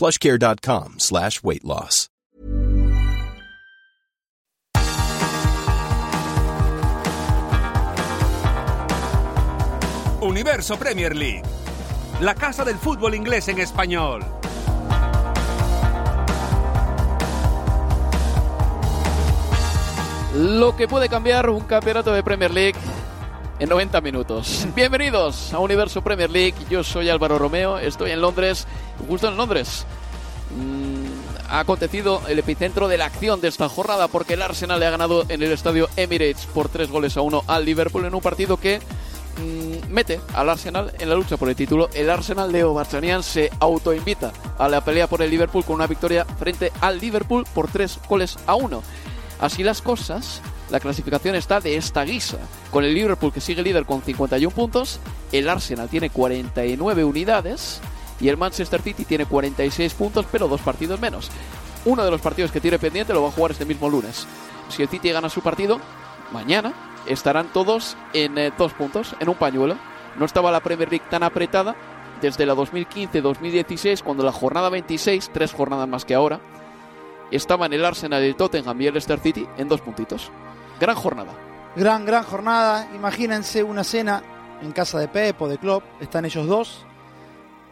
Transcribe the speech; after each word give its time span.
plushcare.com 0.00 0.94
slash 0.96 1.42
weight 1.42 1.62
loss. 1.62 2.08
Universo 10.22 10.78
Premier 10.78 11.14
League. 11.14 11.42
La 12.22 12.34
casa 12.34 12.64
del 12.64 12.76
fútbol 12.76 13.14
inglés 13.14 13.48
en 13.48 13.58
español. 13.58 14.24
Lo 20.34 20.76
que 20.76 20.88
puede 20.88 21.10
cambiar 21.10 21.50
un 21.50 21.60
campeonato 21.60 22.12
de 22.12 22.22
Premier 22.22 22.50
League 22.50 22.78
en 23.60 23.68
90 23.68 24.00
minutos. 24.00 24.66
Bienvenidos 24.74 25.52
a 25.52 25.58
Universo 25.58 26.02
Premier 26.02 26.30
League. 26.30 26.54
Yo 26.70 26.82
soy 26.82 27.10
Álvaro 27.10 27.38
Romeo, 27.38 27.78
estoy 27.78 28.10
en 28.10 28.20
Londres, 28.20 28.66
justo 29.06 29.28
en 29.28 29.36
Londres. 29.36 29.86
Mm, 30.56 31.04
ha 31.48 31.60
acontecido 31.60 32.22
el 32.28 32.38
epicentro 32.38 32.88
de 32.88 32.98
la 32.98 33.06
acción 33.06 33.40
de 33.40 33.48
esta 33.48 33.68
jornada 33.68 34.08
porque 34.08 34.34
el 34.34 34.42
Arsenal 34.42 34.80
le 34.80 34.86
ha 34.86 34.90
ganado 34.90 35.24
en 35.28 35.42
el 35.42 35.52
estadio 35.52 35.88
Emirates 35.96 36.46
por 36.46 36.68
3 36.68 36.90
goles 36.90 37.16
a 37.16 37.22
1 37.22 37.44
al 37.46 37.64
Liverpool 37.64 38.04
en 38.04 38.14
un 38.14 38.20
partido 38.20 38.56
que 38.56 38.78
mm, 38.78 39.92
mete 39.92 40.20
al 40.34 40.48
Arsenal 40.48 40.92
en 40.98 41.08
la 41.08 41.14
lucha 41.14 41.36
por 41.36 41.48
el 41.48 41.56
título. 41.56 41.88
El 41.94 42.10
Arsenal 42.10 42.50
de 42.52 42.64
Obarchanian 42.64 43.22
se 43.22 43.50
autoinvita 43.60 44.32
a 44.58 44.68
la 44.68 44.84
pelea 44.84 45.06
por 45.06 45.22
el 45.22 45.30
Liverpool 45.30 45.64
con 45.64 45.76
una 45.76 45.86
victoria 45.86 46.24
frente 46.24 46.72
al 46.80 46.98
Liverpool 46.98 47.44
por 47.54 47.68
3 47.68 48.00
goles 48.08 48.36
a 48.46 48.54
1. 48.54 48.82
Así 49.40 49.62
las 49.62 49.80
cosas, 49.80 50.42
la 50.70 50.80
clasificación 50.80 51.34
está 51.34 51.60
de 51.60 51.76
esta 51.76 52.04
guisa, 52.04 52.38
con 52.70 52.84
el 52.84 52.92
Liverpool 52.92 53.32
que 53.32 53.40
sigue 53.40 53.62
líder 53.62 53.86
con 53.86 54.02
51 54.02 54.54
puntos, 54.54 55.00
el 55.32 55.48
Arsenal 55.48 55.88
tiene 55.88 56.10
49 56.10 57.04
unidades 57.04 57.80
y 58.20 58.28
el 58.28 58.36
Manchester 58.36 58.82
City 58.82 59.04
tiene 59.04 59.26
46 59.26 59.94
puntos, 59.94 60.26
pero 60.30 60.48
dos 60.48 60.60
partidos 60.60 61.00
menos. 61.00 61.30
Uno 61.84 62.04
de 62.04 62.10
los 62.10 62.20
partidos 62.20 62.52
que 62.52 62.60
tiene 62.60 62.78
pendiente 62.78 63.14
lo 63.14 63.22
va 63.22 63.28
a 63.28 63.32
jugar 63.32 63.52
este 63.52 63.64
mismo 63.64 63.88
lunes. 63.88 64.26
Si 64.68 64.82
el 64.82 64.88
City 64.88 65.10
gana 65.10 65.28
su 65.28 65.40
partido, 65.40 65.80
mañana 66.32 66.74
estarán 67.06 67.52
todos 67.52 67.96
en 68.12 68.36
eh, 68.38 68.52
dos 68.56 68.72
puntos, 68.74 69.16
en 69.20 69.28
un 69.28 69.36
pañuelo. 69.36 69.76
No 70.18 70.26
estaba 70.26 70.50
la 70.50 70.60
Premier 70.60 70.90
League 70.90 71.06
tan 71.08 71.22
apretada 71.22 71.74
desde 72.20 72.44
la 72.44 72.54
2015-2016, 72.54 74.02
cuando 74.02 74.22
la 74.22 74.32
jornada 74.32 74.68
26, 74.68 75.30
tres 75.32 75.52
jornadas 75.54 75.88
más 75.88 76.04
que 76.04 76.14
ahora, 76.14 76.40
estaban 77.30 77.72
el 77.72 77.84
Arsenal, 77.84 78.22
el 78.22 78.36
Tottenham 78.36 78.80
y 78.80 78.86
el 78.86 78.94
Leicester 78.94 79.20
City 79.20 79.48
en 79.56 79.68
dos 79.68 79.80
puntitos. 79.80 80.30
Gran 80.78 80.96
jornada. 80.96 81.32
Gran, 81.76 82.04
gran 82.04 82.24
jornada. 82.24 82.88
Imagínense 82.94 83.62
una 83.62 83.84
cena 83.84 84.22
en 84.60 84.72
casa 84.72 84.98
de 84.98 85.08
Pep 85.08 85.40
o 85.40 85.48
de 85.48 85.58
Klopp. 85.58 85.84
Están 86.00 86.24
ellos 86.26 86.46
dos. 86.46 86.84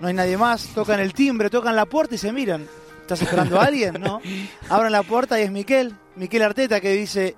No 0.00 0.08
hay 0.08 0.14
nadie 0.14 0.36
más. 0.36 0.68
Tocan 0.68 1.00
el 1.00 1.12
timbre, 1.12 1.50
tocan 1.50 1.74
la 1.76 1.86
puerta 1.86 2.14
y 2.14 2.18
se 2.18 2.32
miran. 2.32 2.66
¿Estás 3.00 3.22
esperando 3.22 3.60
a 3.60 3.64
alguien? 3.64 4.00
¿No? 4.00 4.20
Abran 4.68 4.92
la 4.92 5.02
puerta 5.02 5.40
y 5.40 5.44
es 5.44 5.50
Miquel. 5.50 5.94
Miquel 6.16 6.42
Arteta 6.42 6.80
que 6.80 6.92
dice, 6.92 7.36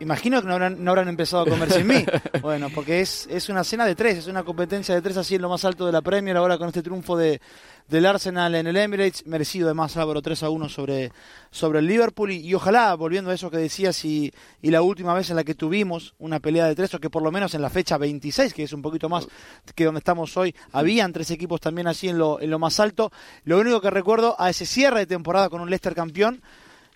Imagino 0.00 0.40
que 0.40 0.46
no 0.46 0.54
habrán, 0.54 0.84
no 0.84 0.90
habrán 0.90 1.08
empezado 1.08 1.42
a 1.42 1.46
comer 1.46 1.70
sin 1.72 1.86
mí. 1.86 2.04
Bueno, 2.40 2.68
porque 2.72 3.00
es, 3.00 3.26
es 3.30 3.48
una 3.48 3.64
cena 3.64 3.84
de 3.84 3.94
tres, 3.94 4.18
es 4.18 4.26
una 4.28 4.44
competencia 4.44 4.94
de 4.94 5.02
tres 5.02 5.16
así 5.16 5.34
en 5.34 5.42
lo 5.42 5.48
más 5.48 5.64
alto 5.64 5.84
de 5.86 5.92
la 5.92 6.02
Premier, 6.02 6.36
ahora 6.36 6.56
con 6.56 6.68
este 6.68 6.82
triunfo 6.82 7.16
de, 7.16 7.40
del 7.88 8.04
Arsenal 8.06 8.54
en 8.54 8.66
el 8.66 8.76
Emirates, 8.76 9.26
merecido 9.26 9.66
además 9.66 9.96
Álvaro 9.96 10.20
3 10.20 10.42
a 10.42 10.50
1 10.50 10.68
sobre, 10.68 11.10
sobre 11.50 11.78
el 11.78 11.86
Liverpool. 11.86 12.30
Y, 12.30 12.54
ojalá, 12.54 12.94
volviendo 12.94 13.30
a 13.30 13.34
eso 13.34 13.50
que 13.50 13.56
decías, 13.56 14.04
y, 14.04 14.32
y, 14.60 14.70
la 14.70 14.82
última 14.82 15.14
vez 15.14 15.30
en 15.30 15.36
la 15.36 15.44
que 15.44 15.54
tuvimos 15.54 16.14
una 16.18 16.38
pelea 16.38 16.66
de 16.66 16.74
tres, 16.74 16.94
o 16.94 17.00
que 17.00 17.10
por 17.10 17.22
lo 17.22 17.32
menos 17.32 17.54
en 17.54 17.62
la 17.62 17.70
fecha 17.70 17.96
26, 17.96 18.52
que 18.52 18.64
es 18.64 18.72
un 18.72 18.82
poquito 18.82 19.08
más 19.08 19.26
que 19.74 19.84
donde 19.84 19.98
estamos 19.98 20.36
hoy, 20.36 20.54
habían 20.72 21.12
tres 21.12 21.30
equipos 21.30 21.60
también 21.60 21.88
así 21.88 22.08
en 22.08 22.18
lo, 22.18 22.40
en 22.40 22.50
lo 22.50 22.58
más 22.58 22.78
alto. 22.78 23.10
Lo 23.44 23.58
único 23.58 23.80
que 23.80 23.90
recuerdo 23.90 24.36
a 24.38 24.50
ese 24.50 24.66
cierre 24.66 25.00
de 25.00 25.06
temporada 25.06 25.48
con 25.48 25.60
un 25.60 25.70
Leicester 25.70 25.94
campeón 25.94 26.42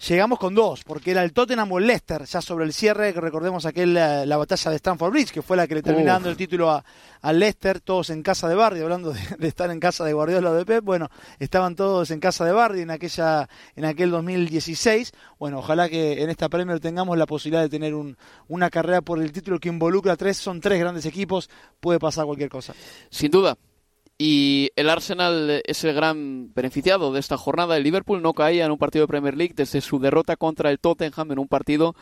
llegamos 0.08 0.38
con 0.38 0.54
dos, 0.54 0.82
porque 0.84 1.12
era 1.12 1.22
el 1.22 1.32
Tottenham 1.32 1.70
o 1.72 1.78
el 1.78 1.86
Leicester, 1.86 2.24
ya 2.24 2.40
sobre 2.40 2.64
el 2.64 2.72
cierre, 2.72 3.14
que 3.14 3.20
recordemos 3.20 3.66
aquel 3.66 3.94
la, 3.94 4.26
la 4.26 4.36
batalla 4.36 4.70
de 4.70 4.76
Stamford 4.76 5.12
Bridge, 5.12 5.30
que 5.30 5.42
fue 5.42 5.56
la 5.56 5.66
que 5.66 5.74
le 5.76 5.82
terminó 5.82 6.12
dando 6.12 6.28
el 6.28 6.36
título 6.36 6.82
al 7.20 7.38
Leicester, 7.38 7.80
todos 7.80 8.10
en 8.10 8.22
casa 8.22 8.48
de 8.48 8.54
Bardi, 8.54 8.80
hablando 8.80 9.12
de, 9.12 9.46
estar 9.46 9.70
en 9.70 9.80
casa 9.80 10.04
de 10.04 10.12
Guardiola 10.12 10.50
o 10.50 10.54
de 10.54 10.64
Pep, 10.66 10.84
bueno, 10.84 11.08
estaban 11.38 11.76
todos 11.76 12.10
en 12.10 12.20
casa 12.20 12.44
de 12.44 12.52
Bardi 12.52 12.80
en 12.80 12.90
aquella, 12.90 13.48
en 13.76 13.84
aquel 13.84 14.10
2016, 14.10 15.12
bueno, 15.38 15.60
ojalá 15.60 15.88
que 15.88 16.22
en 16.22 16.30
esta 16.30 16.48
Premier 16.48 16.80
tengamos 16.80 17.16
la 17.16 17.26
posibilidad 17.26 17.62
de 17.62 17.68
tener 17.68 17.94
un, 17.94 18.16
una 18.48 18.70
carrera 18.70 19.02
por 19.02 19.20
el 19.20 19.32
título 19.32 19.60
que 19.60 19.68
involucra 19.68 20.16
tres, 20.16 20.36
son 20.36 20.60
tres 20.60 20.80
grandes 20.80 21.06
equipos, 21.06 21.48
puede 21.80 21.98
pasar 21.98 22.24
cualquier 22.24 22.48
cosa. 22.48 22.74
Sin 23.10 23.30
duda, 23.30 23.56
y 24.24 24.70
el 24.76 24.88
Arsenal 24.88 25.62
es 25.66 25.82
el 25.82 25.94
gran 25.94 26.54
beneficiado 26.54 27.12
de 27.12 27.18
esta 27.18 27.36
jornada. 27.36 27.76
El 27.76 27.82
Liverpool 27.82 28.22
no 28.22 28.34
caía 28.34 28.64
en 28.64 28.70
un 28.70 28.78
partido 28.78 29.02
de 29.02 29.08
Premier 29.08 29.36
League 29.36 29.54
desde 29.56 29.80
su 29.80 29.98
derrota 29.98 30.36
contra 30.36 30.70
el 30.70 30.78
Tottenham 30.78 31.32
en 31.32 31.40
un 31.40 31.48
partido 31.48 31.96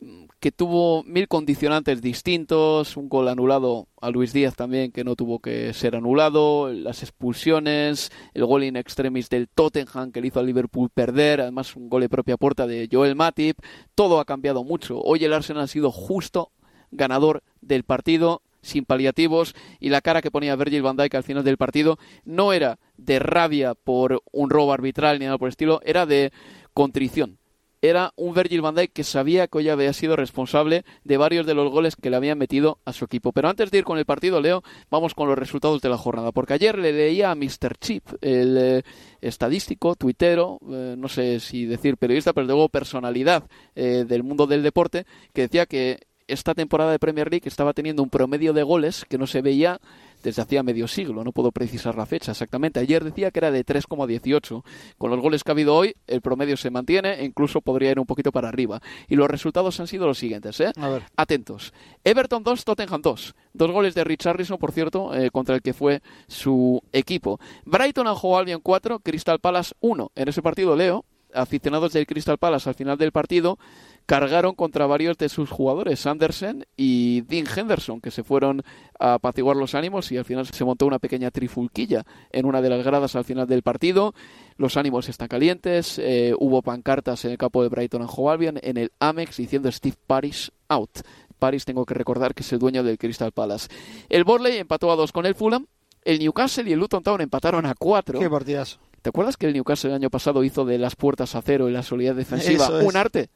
mm, 0.00 0.24
que 0.40 0.50
tuvo 0.50 1.04
mil 1.04 1.28
condicionantes 1.28 2.02
distintos, 2.02 2.96
un 2.96 3.08
gol 3.08 3.28
anulado 3.28 3.86
a 4.00 4.10
Luis 4.10 4.32
Díaz 4.32 4.56
también 4.56 4.90
que 4.90 5.04
no 5.04 5.14
tuvo 5.14 5.38
que 5.38 5.72
ser 5.72 5.94
anulado, 5.94 6.72
las 6.72 7.04
expulsiones, 7.04 8.10
el 8.34 8.44
gol 8.44 8.64
in 8.64 8.74
extremis 8.74 9.28
del 9.28 9.46
Tottenham 9.48 10.10
que 10.10 10.20
le 10.20 10.26
hizo 10.26 10.40
al 10.40 10.46
Liverpool 10.46 10.90
perder, 10.92 11.42
además 11.42 11.76
un 11.76 11.88
gol 11.88 12.00
de 12.00 12.08
propia 12.08 12.36
puerta 12.38 12.66
de 12.66 12.88
Joel 12.90 13.14
Matip, 13.14 13.56
todo 13.94 14.18
ha 14.18 14.24
cambiado 14.24 14.64
mucho. 14.64 15.00
Hoy 15.00 15.24
el 15.24 15.32
Arsenal 15.32 15.62
ha 15.62 15.68
sido 15.68 15.92
justo 15.92 16.50
ganador 16.90 17.44
del 17.60 17.84
partido 17.84 18.42
sin 18.62 18.84
paliativos 18.84 19.54
y 19.80 19.90
la 19.90 20.00
cara 20.00 20.22
que 20.22 20.30
ponía 20.30 20.56
Virgil 20.56 20.82
van 20.82 20.96
Dijk 20.96 21.14
al 21.14 21.24
final 21.24 21.44
del 21.44 21.58
partido 21.58 21.98
no 22.24 22.52
era 22.52 22.78
de 22.96 23.18
rabia 23.18 23.74
por 23.74 24.22
un 24.32 24.50
robo 24.50 24.72
arbitral 24.72 25.18
ni 25.18 25.26
nada 25.26 25.38
por 25.38 25.48
el 25.48 25.52
estilo, 25.52 25.80
era 25.84 26.06
de 26.06 26.32
contrición. 26.72 27.38
Era 27.84 28.12
un 28.14 28.32
Virgil 28.32 28.60
van 28.60 28.76
Dijk 28.76 28.92
que 28.92 29.02
sabía 29.02 29.48
que 29.48 29.58
hoy 29.58 29.68
había 29.68 29.92
sido 29.92 30.14
responsable 30.14 30.84
de 31.02 31.16
varios 31.16 31.46
de 31.46 31.54
los 31.54 31.68
goles 31.68 31.96
que 31.96 32.10
le 32.10 32.16
habían 32.16 32.38
metido 32.38 32.78
a 32.84 32.92
su 32.92 33.04
equipo. 33.04 33.32
Pero 33.32 33.48
antes 33.48 33.72
de 33.72 33.78
ir 33.78 33.84
con 33.84 33.98
el 33.98 34.04
partido, 34.04 34.40
Leo, 34.40 34.62
vamos 34.88 35.14
con 35.14 35.26
los 35.26 35.36
resultados 35.36 35.82
de 35.82 35.88
la 35.88 35.98
jornada. 35.98 36.30
Porque 36.30 36.54
ayer 36.54 36.78
le 36.78 36.92
leía 36.92 37.32
a 37.32 37.34
Mr. 37.34 37.76
Chip, 37.80 38.06
el 38.20 38.56
eh, 38.56 38.82
estadístico, 39.20 39.96
tuitero, 39.96 40.60
eh, 40.70 40.94
no 40.96 41.08
sé 41.08 41.40
si 41.40 41.66
decir 41.66 41.96
periodista, 41.96 42.32
pero 42.32 42.46
luego 42.46 42.68
personalidad 42.68 43.48
eh, 43.74 44.04
del 44.06 44.22
mundo 44.22 44.46
del 44.46 44.62
deporte, 44.62 45.04
que 45.34 45.42
decía 45.42 45.66
que 45.66 45.98
esta 46.32 46.54
temporada 46.54 46.90
de 46.90 46.98
Premier 46.98 47.30
League 47.30 47.48
estaba 47.48 47.72
teniendo 47.72 48.02
un 48.02 48.10
promedio 48.10 48.52
de 48.52 48.62
goles 48.62 49.04
que 49.08 49.18
no 49.18 49.26
se 49.26 49.42
veía 49.42 49.80
desde 50.22 50.42
hacía 50.42 50.62
medio 50.62 50.86
siglo, 50.88 51.24
no 51.24 51.32
puedo 51.32 51.50
precisar 51.50 51.96
la 51.96 52.06
fecha 52.06 52.30
exactamente. 52.30 52.80
Ayer 52.80 53.02
decía 53.04 53.30
que 53.30 53.40
era 53.40 53.50
de 53.50 53.66
3,18. 53.66 54.62
Con 54.96 55.10
los 55.10 55.20
goles 55.20 55.42
que 55.42 55.50
ha 55.50 55.54
habido 55.54 55.74
hoy, 55.74 55.96
el 56.06 56.20
promedio 56.20 56.56
se 56.56 56.70
mantiene 56.70 57.14
e 57.14 57.24
incluso 57.24 57.60
podría 57.60 57.90
ir 57.90 57.98
un 57.98 58.06
poquito 58.06 58.30
para 58.30 58.48
arriba. 58.48 58.80
Y 59.08 59.16
los 59.16 59.28
resultados 59.28 59.78
han 59.80 59.86
sido 59.86 60.06
los 60.06 60.18
siguientes, 60.18 60.60
¿eh? 60.60 60.72
Atentos. 61.16 61.72
Everton 62.04 62.44
2, 62.44 62.64
Tottenham 62.64 63.02
2. 63.02 63.34
Dos 63.52 63.70
goles 63.70 63.94
de 63.94 64.04
Richarlison, 64.04 64.58
por 64.58 64.72
cierto, 64.72 65.14
eh, 65.14 65.30
contra 65.30 65.56
el 65.56 65.62
que 65.62 65.72
fue 65.72 66.02
su 66.28 66.82
equipo. 66.92 67.40
Brighton 67.64 68.06
and 68.06 68.18
Hove 68.20 68.38
Albion 68.38 68.60
4, 68.60 69.00
Crystal 69.00 69.40
Palace 69.40 69.74
1. 69.80 70.12
En 70.14 70.28
ese 70.28 70.40
partido, 70.40 70.76
Leo, 70.76 71.04
aficionados 71.34 71.92
del 71.92 72.06
Crystal 72.06 72.38
Palace 72.38 72.68
al 72.68 72.74
final 72.74 72.98
del 72.98 73.12
partido 73.12 73.58
cargaron 74.06 74.54
contra 74.54 74.86
varios 74.86 75.16
de 75.18 75.28
sus 75.28 75.50
jugadores, 75.50 76.06
Andersen 76.06 76.66
y 76.76 77.22
Dean 77.22 77.46
Henderson, 77.46 78.00
que 78.00 78.10
se 78.10 78.22
fueron 78.22 78.62
a 78.98 79.14
apaciguar 79.14 79.56
los 79.56 79.74
ánimos 79.74 80.10
y 80.12 80.16
al 80.16 80.24
final 80.24 80.46
se 80.46 80.64
montó 80.64 80.86
una 80.86 80.98
pequeña 80.98 81.30
trifulquilla 81.30 82.04
en 82.30 82.46
una 82.46 82.62
de 82.62 82.70
las 82.70 82.84
gradas 82.84 83.16
al 83.16 83.24
final 83.24 83.46
del 83.46 83.62
partido. 83.62 84.14
Los 84.56 84.76
ánimos 84.76 85.08
están 85.08 85.28
calientes, 85.28 85.98
eh, 85.98 86.34
hubo 86.38 86.62
pancartas 86.62 87.24
en 87.24 87.32
el 87.32 87.38
campo 87.38 87.62
de 87.62 87.68
Brighton 87.68 88.02
and 88.02 88.10
Hove 88.14 88.32
Albion, 88.32 88.58
en 88.62 88.76
el 88.76 88.92
Amex, 88.98 89.36
diciendo 89.36 89.70
Steve 89.70 89.96
Paris 90.06 90.52
out. 90.68 91.00
Paris, 91.38 91.64
tengo 91.64 91.84
que 91.84 91.94
recordar 91.94 92.34
que 92.34 92.42
es 92.42 92.52
el 92.52 92.60
dueño 92.60 92.84
del 92.84 92.98
Crystal 92.98 93.32
Palace. 93.32 93.68
El 94.08 94.24
Borley 94.24 94.58
empató 94.58 94.92
a 94.92 94.96
dos 94.96 95.10
con 95.10 95.26
el 95.26 95.34
Fulham, 95.34 95.66
el 96.04 96.18
Newcastle 96.18 96.68
y 96.68 96.72
el 96.72 96.78
Luton 96.78 97.02
Town 97.02 97.20
empataron 97.20 97.66
a 97.66 97.74
cuatro. 97.74 98.18
Qué 98.18 98.30
partidazo. 98.30 98.78
¿Te 99.02 99.08
acuerdas 99.08 99.36
que 99.36 99.46
el 99.46 99.52
Newcastle 99.52 99.90
el 99.90 99.96
año 99.96 100.10
pasado 100.10 100.44
hizo 100.44 100.64
de 100.64 100.78
las 100.78 100.94
puertas 100.94 101.34
a 101.34 101.42
cero 101.42 101.68
y 101.68 101.72
la 101.72 101.82
solidez 101.82 102.14
defensiva 102.14 102.66
es. 102.66 102.86
un 102.86 102.96
arte? 102.96 103.30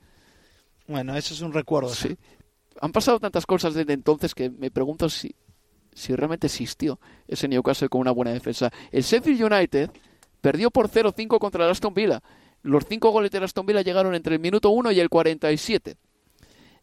Bueno, 0.88 1.16
eso 1.16 1.34
es 1.34 1.40
un 1.40 1.52
recuerdo. 1.52 1.90
Sí. 1.90 2.16
Han 2.80 2.92
pasado 2.92 3.18
tantas 3.18 3.46
cosas 3.46 3.74
desde 3.74 3.92
entonces 3.92 4.34
que 4.34 4.50
me 4.50 4.70
pregunto 4.70 5.08
si, 5.08 5.34
si 5.92 6.14
realmente 6.14 6.46
existió 6.46 7.00
ese 7.26 7.48
Newcastle 7.48 7.88
con 7.88 8.00
una 8.00 8.12
buena 8.12 8.32
defensa. 8.32 8.70
El 8.92 9.02
Sheffield 9.02 9.52
United 9.52 9.90
perdió 10.40 10.70
por 10.70 10.88
0-5 10.88 11.38
contra 11.38 11.64
el 11.64 11.70
Aston 11.70 11.94
Villa. 11.94 12.22
Los 12.62 12.84
cinco 12.88 13.10
goles 13.10 13.30
del 13.30 13.44
Aston 13.44 13.66
Villa 13.66 13.82
llegaron 13.82 14.14
entre 14.14 14.34
el 14.34 14.40
minuto 14.40 14.70
1 14.70 14.92
y 14.92 15.00
el 15.00 15.08
47. 15.08 15.96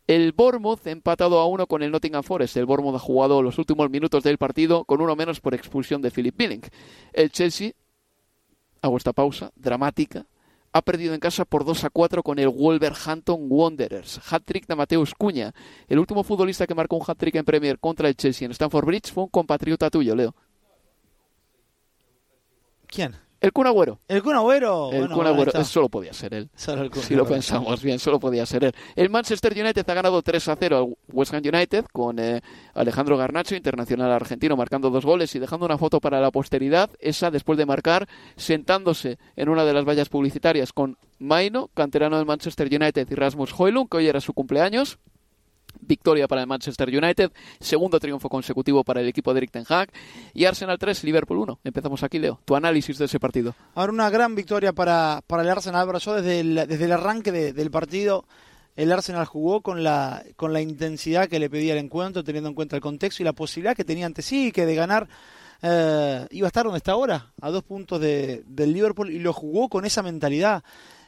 El 0.05 0.33
Bournemouth 0.33 0.85
empatado 0.87 1.39
a 1.39 1.47
uno 1.47 1.65
con 1.65 1.81
el 1.81 1.91
Nottingham 1.91 2.23
Forest. 2.23 2.57
El 2.57 2.65
Bournemouth 2.65 2.95
ha 2.95 2.99
jugado 2.99 3.41
los 3.41 3.57
últimos 3.57 3.89
minutos 3.89 4.23
del 4.23 4.37
partido 4.37 4.83
con 4.83 4.99
uno 4.99 5.15
menos 5.15 5.39
por 5.39 5.53
expulsión 5.53 6.01
de 6.01 6.11
Philip 6.11 6.35
Billing. 6.35 6.61
El 7.13 7.31
Chelsea, 7.31 7.71
hago 8.81 8.97
esta 8.97 9.13
pausa, 9.13 9.51
dramática, 9.55 10.25
ha 10.73 10.81
perdido 10.81 11.13
en 11.13 11.19
casa 11.19 11.45
por 11.45 11.63
2 11.63 11.85
a 11.85 11.89
4 11.91 12.23
con 12.23 12.39
el 12.39 12.49
Wolverhampton 12.49 13.45
Wanderers. 13.47 14.19
Hat-trick 14.29 14.67
de 14.67 14.75
Mateus 14.75 15.13
Cuña. 15.13 15.53
El 15.87 15.99
último 15.99 16.23
futbolista 16.23 16.65
que 16.65 16.75
marcó 16.75 16.97
un 16.97 17.03
hat-trick 17.07 17.35
en 17.35 17.45
Premier 17.45 17.79
contra 17.79 18.09
el 18.09 18.15
Chelsea 18.15 18.45
en 18.45 18.51
Stamford 18.51 18.85
Bridge 18.85 19.13
fue 19.13 19.23
un 19.23 19.29
compatriota 19.29 19.89
tuyo, 19.89 20.15
Leo. 20.15 20.35
¿Quién? 22.87 23.15
El 23.43 23.51
Kun 23.51 23.67
Agüero. 23.67 23.99
El 24.07 24.23
Kun 24.23 24.35
Agüero. 24.35 24.89
El 24.93 24.99
Bueno, 24.99 25.15
Kun 25.15 25.27
Agüero. 25.27 25.65
Solo 25.65 25.89
podía 25.89 26.13
ser 26.13 26.33
él. 26.33 26.49
Solo 26.55 26.83
el 26.83 26.89
Kun 26.89 27.03
Si 27.03 27.13
lo 27.13 27.25
pensamos 27.25 27.83
bien, 27.83 27.99
solo 27.99 28.17
podía 28.17 28.45
ser 28.45 28.63
él. 28.63 28.71
El 28.95 29.09
Manchester 29.09 29.51
United 29.51 29.83
ha 29.89 29.93
ganado 29.93 30.21
3 30.21 30.47
a 30.47 30.55
0 30.55 30.77
al 30.77 30.95
West 31.13 31.33
Ham 31.33 31.41
United 31.45 31.83
con 31.91 32.19
eh, 32.19 32.39
Alejandro 32.73 33.17
Garnacho, 33.17 33.53
internacional 33.53 34.13
argentino, 34.13 34.55
marcando 34.55 34.89
dos 34.89 35.05
goles 35.05 35.35
y 35.35 35.39
dejando 35.39 35.65
una 35.65 35.77
foto 35.77 35.99
para 35.99 36.21
la 36.21 36.31
posteridad. 36.31 36.89
Esa 36.99 37.31
después 37.31 37.57
de 37.57 37.65
marcar, 37.65 38.07
sentándose 38.37 39.17
en 39.35 39.49
una 39.49 39.65
de 39.65 39.73
las 39.73 39.83
vallas 39.83 40.07
publicitarias 40.07 40.71
con 40.71 40.97
Maino, 41.19 41.69
canterano 41.73 42.15
del 42.15 42.25
Manchester 42.25 42.67
United, 42.67 43.05
y 43.11 43.13
Rasmus 43.13 43.51
Højlund, 43.51 43.89
que 43.89 43.97
hoy 43.97 44.07
era 44.07 44.21
su 44.21 44.31
cumpleaños. 44.31 44.99
Victoria 45.85 46.27
para 46.27 46.41
el 46.41 46.47
Manchester 46.47 46.89
United, 46.89 47.31
segundo 47.59 47.99
triunfo 47.99 48.29
consecutivo 48.29 48.83
para 48.83 49.01
el 49.01 49.07
equipo 49.07 49.33
de 49.33 49.39
Eric 49.39 49.51
Ten 49.51 49.65
Hag 49.67 49.89
y 50.33 50.45
Arsenal 50.45 50.77
3, 50.77 51.03
Liverpool 51.03 51.37
1. 51.39 51.59
Empezamos 51.63 52.03
aquí, 52.03 52.19
Leo. 52.19 52.39
Tu 52.45 52.55
análisis 52.55 52.97
de 52.97 53.05
ese 53.05 53.19
partido. 53.19 53.55
Ahora 53.75 53.91
una 53.91 54.09
gran 54.09 54.35
victoria 54.35 54.73
para, 54.73 55.21
para 55.27 55.43
el 55.43 55.49
Arsenal. 55.49 55.87
Yo 55.99 56.15
desde 56.15 56.39
el, 56.39 56.55
desde 56.67 56.85
el 56.85 56.91
arranque 56.91 57.31
de- 57.31 57.53
del 57.53 57.71
partido, 57.71 58.25
el 58.75 58.91
Arsenal 58.91 59.25
jugó 59.25 59.61
con 59.61 59.83
la, 59.83 60.23
con 60.35 60.53
la 60.53 60.61
intensidad 60.61 61.27
que 61.27 61.39
le 61.39 61.49
pedía 61.49 61.73
el 61.73 61.79
encuentro, 61.79 62.23
teniendo 62.23 62.49
en 62.49 62.55
cuenta 62.55 62.75
el 62.75 62.81
contexto 62.81 63.21
y 63.21 63.25
la 63.25 63.33
posibilidad 63.33 63.75
que 63.75 63.83
tenía 63.83 64.05
ante 64.05 64.21
sí, 64.21 64.51
que 64.51 64.65
de 64.65 64.75
ganar 64.75 65.07
eh, 65.61 66.27
iba 66.31 66.47
a 66.47 66.49
estar 66.49 66.63
donde 66.65 66.77
está 66.79 66.93
ahora, 66.93 67.31
a 67.41 67.49
dos 67.49 67.63
puntos 67.63 67.99
de, 68.01 68.43
del 68.47 68.73
Liverpool, 68.73 69.11
y 69.11 69.19
lo 69.19 69.31
jugó 69.33 69.69
con 69.69 69.85
esa 69.85 70.01
mentalidad. 70.03 70.63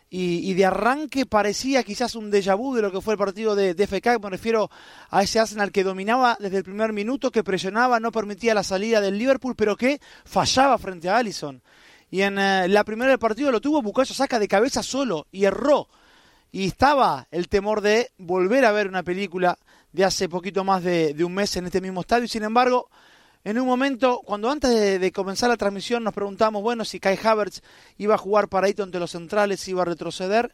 Y, 0.10 0.54
de 0.54 0.66
arranque 0.66 1.26
parecía 1.26 1.84
quizás 1.84 2.16
un 2.16 2.32
déjà 2.32 2.56
vu 2.56 2.74
de 2.74 2.82
lo 2.82 2.92
que 2.92 3.02
fue 3.02 3.16
el 3.16 3.18
partido 3.18 3.54
de, 3.54 3.74
de 3.74 3.88
FK, 3.88 4.22
me 4.22 4.30
refiero 4.30 4.70
a 5.10 5.24
ese 5.24 5.40
Arsenal 5.40 5.72
que 5.72 5.84
dominaba 5.84 6.38
desde 6.40 6.58
el 6.58 6.64
primer 6.64 6.94
minuto, 6.94 7.32
que 7.32 7.44
presionaba, 7.44 8.00
no 8.00 8.14
permitía 8.14 8.54
la 8.54 8.64
salida 8.64 9.02
del 9.02 9.18
Liverpool, 9.18 9.56
pero 9.58 9.76
que 9.76 10.00
fallaba 10.24 10.78
frente 10.78 11.10
a 11.10 11.18
Allison. 11.18 11.62
Y 12.10 12.22
en 12.22 12.40
eh, 12.40 12.68
la 12.70 12.84
primera 12.84 13.10
del 13.10 13.20
partido 13.20 13.52
lo 13.52 13.60
tuvo 13.60 13.82
Bukayo 13.82 14.14
Saka 14.14 14.40
de 14.40 14.48
cabeza 14.48 14.84
solo 14.84 15.28
y 15.32 15.46
erró. 15.46 15.90
Y 16.52 16.68
estaba 16.68 17.28
el 17.32 17.50
temor 17.50 17.82
de 17.82 18.12
volver 18.18 18.64
a 18.64 18.72
ver 18.72 18.88
una 18.88 19.04
película 19.04 19.58
de 19.92 20.06
hace 20.06 20.30
poquito 20.30 20.64
más 20.64 20.84
de, 20.84 21.14
de 21.14 21.26
un 21.26 21.34
mes 21.34 21.58
en 21.58 21.66
este 21.66 21.82
mismo 21.82 22.02
estadio. 22.02 22.24
Y 22.24 22.30
sin 22.30 22.44
embargo, 22.44 22.90
en 23.46 23.60
un 23.60 23.68
momento, 23.68 24.22
cuando 24.26 24.50
antes 24.50 24.72
de, 24.72 25.00
de 25.00 25.12
comenzar 25.12 25.50
la 25.50 25.56
transmisión 25.56 26.04
nos 26.04 26.16
preguntamos, 26.16 26.64
bueno, 26.64 26.84
si 26.84 27.00
Kai 27.00 27.18
Havertz 27.24 27.62
iba 27.98 28.16
a 28.16 28.18
jugar 28.18 28.50
paradito 28.50 28.84
entre 28.84 29.00
los 29.00 29.12
centrales, 29.12 29.66
iba 29.68 29.84
a 29.84 29.86
retroceder, 29.86 30.54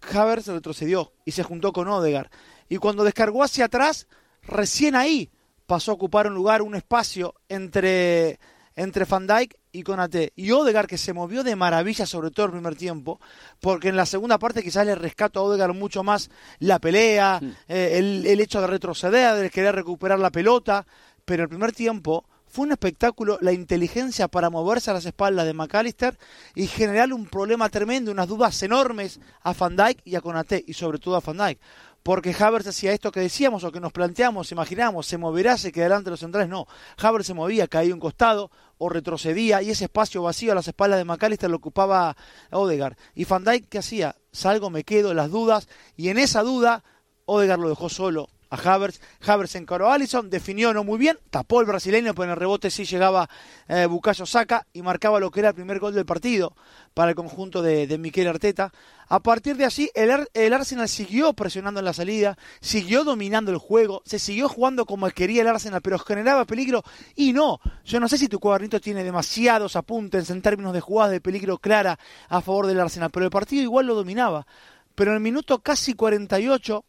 Havertz 0.00 0.46
retrocedió 0.46 1.12
y 1.26 1.32
se 1.32 1.42
juntó 1.42 1.72
con 1.72 1.86
Odegar. 1.88 2.30
Y 2.70 2.78
cuando 2.78 3.04
descargó 3.04 3.42
hacia 3.42 3.66
atrás, 3.66 4.06
recién 4.42 4.94
ahí 4.94 5.30
pasó 5.66 5.90
a 5.90 5.94
ocupar 5.94 6.26
un 6.28 6.34
lugar, 6.34 6.62
un 6.62 6.74
espacio 6.74 7.34
entre, 7.48 8.38
entre 8.74 9.04
Van 9.04 9.26
Dijk 9.26 9.54
y 9.72 9.82
Konate. 9.82 10.32
Y 10.34 10.52
Odegar 10.52 10.86
que 10.86 10.96
se 10.96 11.12
movió 11.12 11.44
de 11.44 11.56
maravilla, 11.56 12.06
sobre 12.06 12.30
todo 12.30 12.46
el 12.46 12.52
primer 12.52 12.76
tiempo, 12.76 13.20
porque 13.60 13.88
en 13.88 13.96
la 13.96 14.06
segunda 14.06 14.38
parte 14.38 14.62
quizás 14.62 14.86
le 14.86 14.94
rescato 14.94 15.40
a 15.40 15.42
Odegar 15.42 15.74
mucho 15.74 16.02
más 16.02 16.30
la 16.58 16.78
pelea, 16.78 17.40
eh, 17.68 17.98
el, 17.98 18.26
el 18.26 18.40
hecho 18.40 18.62
de 18.62 18.66
retroceder, 18.66 19.34
de 19.34 19.50
querer 19.50 19.74
recuperar 19.74 20.18
la 20.18 20.30
pelota, 20.30 20.86
pero 21.26 21.42
el 21.42 21.48
primer 21.50 21.72
tiempo 21.72 22.24
fue 22.46 22.64
un 22.64 22.72
espectáculo 22.72 23.36
la 23.42 23.52
inteligencia 23.52 24.28
para 24.28 24.48
moverse 24.48 24.90
a 24.90 24.94
las 24.94 25.04
espaldas 25.04 25.44
de 25.44 25.52
McAllister 25.52 26.16
y 26.54 26.68
generar 26.68 27.12
un 27.12 27.26
problema 27.26 27.68
tremendo, 27.68 28.12
unas 28.12 28.28
dudas 28.28 28.62
enormes 28.62 29.20
a 29.42 29.52
Van 29.52 29.76
Dijk 29.76 30.00
y 30.04 30.14
a 30.14 30.20
Konaté, 30.20 30.64
y 30.66 30.72
sobre 30.72 30.98
todo 30.98 31.16
a 31.16 31.20
Van 31.20 31.36
Dijk. 31.36 31.60
Porque 32.02 32.34
Havertz 32.38 32.68
hacía 32.68 32.92
esto 32.92 33.10
que 33.10 33.18
decíamos 33.18 33.64
o 33.64 33.72
que 33.72 33.80
nos 33.80 33.92
planteamos, 33.92 34.52
imaginamos, 34.52 35.08
se 35.08 35.18
moverá, 35.18 35.58
se 35.58 35.72
quedará 35.72 35.96
ante 35.96 36.10
los 36.10 36.20
centrales. 36.20 36.48
No, 36.48 36.66
Havertz 36.96 37.26
se 37.26 37.34
movía, 37.34 37.66
caía 37.66 37.92
un 37.92 37.98
costado 37.98 38.52
o 38.78 38.88
retrocedía 38.88 39.60
y 39.60 39.70
ese 39.70 39.84
espacio 39.84 40.22
vacío 40.22 40.52
a 40.52 40.54
las 40.54 40.68
espaldas 40.68 40.98
de 40.98 41.04
McAllister 41.04 41.50
lo 41.50 41.56
ocupaba 41.56 42.16
Odegaard. 42.52 42.96
Y 43.16 43.24
Van 43.24 43.42
Dijk, 43.42 43.68
¿qué 43.68 43.78
hacía? 43.78 44.14
Salgo, 44.30 44.70
me 44.70 44.84
quedo, 44.84 45.14
las 45.14 45.32
dudas, 45.32 45.68
y 45.96 46.10
en 46.10 46.18
esa 46.18 46.42
duda 46.42 46.84
Odegaard 47.24 47.60
lo 47.60 47.70
dejó 47.70 47.88
solo 47.88 48.28
a 48.50 48.56
Havertz. 48.56 49.00
Havertz 49.26 49.54
encaró 49.56 49.90
a 49.90 49.94
Allison, 49.94 50.30
definió 50.30 50.72
no 50.72 50.84
muy 50.84 50.98
bien, 50.98 51.18
tapó 51.30 51.60
el 51.60 51.66
brasileño, 51.66 52.14
pero 52.14 52.24
en 52.24 52.30
el 52.30 52.36
rebote 52.36 52.70
sí 52.70 52.84
llegaba 52.84 53.28
eh, 53.68 53.86
Bukayo 53.86 54.26
Saka 54.26 54.66
y 54.72 54.82
marcaba 54.82 55.20
lo 55.20 55.30
que 55.30 55.40
era 55.40 55.50
el 55.50 55.54
primer 55.54 55.78
gol 55.78 55.94
del 55.94 56.06
partido 56.06 56.54
para 56.94 57.10
el 57.10 57.14
conjunto 57.16 57.62
de, 57.62 57.86
de 57.86 57.98
Miquel 57.98 58.28
Arteta. 58.28 58.72
A 59.08 59.20
partir 59.20 59.56
de 59.56 59.64
allí, 59.64 59.90
el, 59.94 60.28
el 60.34 60.52
Arsenal 60.52 60.88
siguió 60.88 61.32
presionando 61.32 61.80
en 61.80 61.84
la 61.84 61.92
salida, 61.92 62.36
siguió 62.60 63.04
dominando 63.04 63.52
el 63.52 63.58
juego, 63.58 64.02
se 64.04 64.18
siguió 64.18 64.48
jugando 64.48 64.84
como 64.84 65.08
quería 65.10 65.42
el 65.42 65.48
Arsenal, 65.48 65.80
pero 65.80 65.98
generaba 65.98 66.44
peligro. 66.44 66.82
Y 67.14 67.32
no, 67.32 67.60
yo 67.84 68.00
no 68.00 68.08
sé 68.08 68.18
si 68.18 68.28
tu 68.28 68.40
cuadernito 68.40 68.80
tiene 68.80 69.04
demasiados 69.04 69.76
apuntes 69.76 70.30
en 70.30 70.42
términos 70.42 70.72
de 70.72 70.80
jugadas 70.80 71.12
de 71.12 71.20
peligro 71.20 71.58
clara 71.58 71.98
a 72.28 72.40
favor 72.40 72.66
del 72.66 72.80
Arsenal, 72.80 73.10
pero 73.10 73.26
el 73.26 73.30
partido 73.30 73.62
igual 73.62 73.86
lo 73.86 73.94
dominaba. 73.94 74.46
Pero 74.94 75.10
en 75.12 75.16
el 75.16 75.22
minuto 75.22 75.58
casi 75.60 75.92
48, 75.92 76.84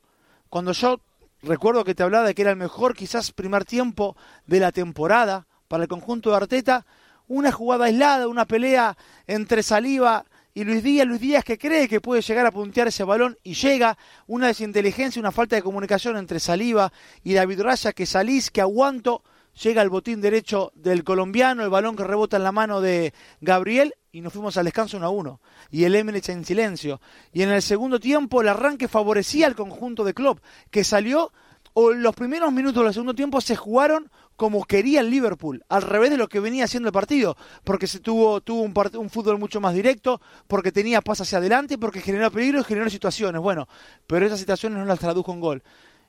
cuando 0.50 0.72
yo 0.72 1.00
recuerdo 1.42 1.84
que 1.84 1.96
te 1.96 2.04
hablaba 2.04 2.28
de 2.28 2.36
que 2.36 2.42
era 2.42 2.52
el 2.52 2.58
mejor 2.58 2.96
quizás 2.96 3.32
primer 3.32 3.66
tiempo 3.66 4.16
de 4.46 4.60
la 4.60 4.72
temporada 4.72 5.48
para 5.68 5.84
el 5.84 5.90
conjunto 5.90 6.30
de 6.30 6.38
Arteta, 6.38 6.86
una 7.28 7.52
jugada 7.52 7.86
aislada, 7.86 8.28
una 8.28 8.46
pelea 8.46 8.98
entre 9.28 9.64
Saliba 9.64 10.26
y 10.54 10.64
Luis 10.64 10.82
Díaz, 10.82 11.06
Luis 11.06 11.22
Díaz 11.22 11.44
que 11.44 11.58
cree 11.58 11.88
que 11.88 12.02
puede 12.02 12.22
llegar 12.22 12.46
a 12.46 12.52
puntear 12.52 12.88
ese 12.88 13.04
balón 13.04 13.38
y 13.44 13.54
llega, 13.54 13.98
una 14.26 14.48
desinteligencia, 14.48 15.20
una 15.20 15.32
falta 15.32 15.56
de 15.56 15.62
comunicación 15.62 16.18
entre 16.18 16.40
Saliba 16.40 16.92
y 17.24 17.34
David 17.34 17.62
Raya, 17.62 17.94
que 17.94 18.06
salís, 18.06 18.50
que 18.50 18.62
aguanto, 18.62 19.24
llega 19.62 19.82
el 19.82 19.90
botín 19.90 20.22
derecho 20.22 20.72
del 20.76 21.04
colombiano, 21.04 21.64
el 21.64 21.70
balón 21.70 21.96
que 21.96 22.04
rebota 22.04 22.38
en 22.38 22.44
la 22.44 22.52
mano 22.52 22.82
de 22.82 23.14
Gabriel 23.42 23.96
y 24.12 24.22
nos 24.22 24.34
fuimos 24.34 24.58
al 24.58 24.66
descanso 24.66 24.98
1 24.98 25.06
a 25.06 25.10
1. 25.10 25.42
Y 25.72 25.84
el 25.84 25.96
Emirates 25.96 26.30
en 26.30 26.46
silencio. 26.46 27.02
Y 27.32 27.44
en 27.44 27.50
el 27.52 27.62
segundo 27.62 28.00
tiempo 28.00 28.42
el 28.42 28.50
arranque 28.50 28.88
favorecía 28.88 29.48
al 29.48 29.56
conjunto 29.56 30.04
de 30.04 30.14
Klopp, 30.14 30.40
que 30.72 30.84
salió, 30.84 31.32
o 31.74 31.92
los 31.92 32.16
primeros 32.16 32.52
minutos 32.52 32.84
del 32.84 32.94
segundo 32.94 33.14
tiempo 33.14 33.42
se 33.42 33.56
jugaron 33.56 34.10
como 34.36 34.64
quería 34.66 35.02
el 35.02 35.10
Liverpool, 35.10 35.64
al 35.68 35.82
revés 35.82 36.12
de 36.12 36.18
lo 36.18 36.30
que 36.30 36.40
venía 36.40 36.66
haciendo 36.66 36.90
el 36.90 36.94
partido, 36.94 37.36
porque 37.64 37.88
se 37.88 38.00
tuvo, 38.00 38.40
tuvo 38.42 38.62
un, 38.62 39.10
fútbol 39.10 39.40
mucho 39.40 39.60
más 39.60 39.74
directo, 39.74 40.22
porque 40.48 40.72
tenía 40.72 41.02
pas 41.02 41.22
hacia 41.22 41.40
adelante, 41.40 41.80
porque 41.80 42.02
generó 42.02 42.32
peligro 42.32 42.60
y 42.60 42.64
generó 42.64 42.90
situaciones. 42.90 43.42
Bueno, 43.42 43.68
pero 44.06 44.26
esas 44.26 44.40
situaciones 44.40 44.78
no 44.78 44.86
las 44.86 45.00
tradujo 45.00 45.34
en 45.34 45.40
gol. 45.40 45.64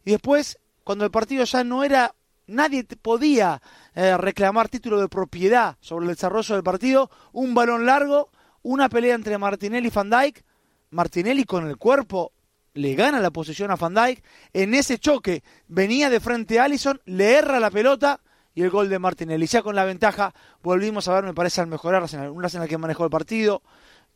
Y 0.05 0.11
después, 0.11 0.59
cuando 0.85 1.05
el 1.05 1.11
partido 1.11 1.45
ya 1.45 1.64
no 1.64 1.85
era 1.85 2.14
nadie 2.49 2.85
podía 2.85 3.62
eh, 3.95 4.17
reclamar 4.17 4.69
título 4.69 5.00
de 5.00 5.09
propiedad 5.09 5.76
sobre 5.81 6.07
el 6.07 6.14
desarrollo 6.14 6.55
del 6.55 6.64
partido, 6.64 7.11
un 7.33 7.55
balón 7.55 7.87
largo, 7.87 8.31
una 8.62 8.88
pelea 8.88 9.14
entre 9.14 9.38
Martinelli 9.38 9.88
y 9.88 9.90
Van 9.90 10.11
Dijk, 10.11 10.45
Martinelli 10.90 11.45
con 11.45 11.69
el 11.69 11.76
cuerpo 11.76 12.33
le 12.75 12.95
gana 12.95 13.21
la 13.21 13.31
posición 13.31 13.71
a 13.71 13.76
Van 13.76 13.95
Dijk, 13.95 14.23
en 14.52 14.75
ese 14.75 14.99
choque 14.99 15.43
venía 15.67 16.11
de 16.11 16.21
frente 16.21 16.59
a 16.59 16.64
Allison, 16.64 17.00
le 17.05 17.37
erra 17.37 17.61
la 17.61 17.71
pelota 17.71 18.21
y 18.55 18.62
el 18.62 18.71
gol 18.71 18.88
de 18.88 18.99
Martinelli. 18.99 19.47
Ya 19.47 19.62
con 19.62 19.76
la 19.76 19.85
ventaja 19.85 20.35
volvimos 20.62 21.07
a 21.09 21.14
ver, 21.14 21.25
me 21.25 21.35
parece, 21.35 21.61
al 21.61 21.67
mejor 21.69 21.95
Arsenal, 21.95 22.31
un 22.31 22.45
Arsenal 22.45 22.69
que 22.69 22.78
manejó 22.78 23.05
el 23.05 23.11
partido, 23.11 23.62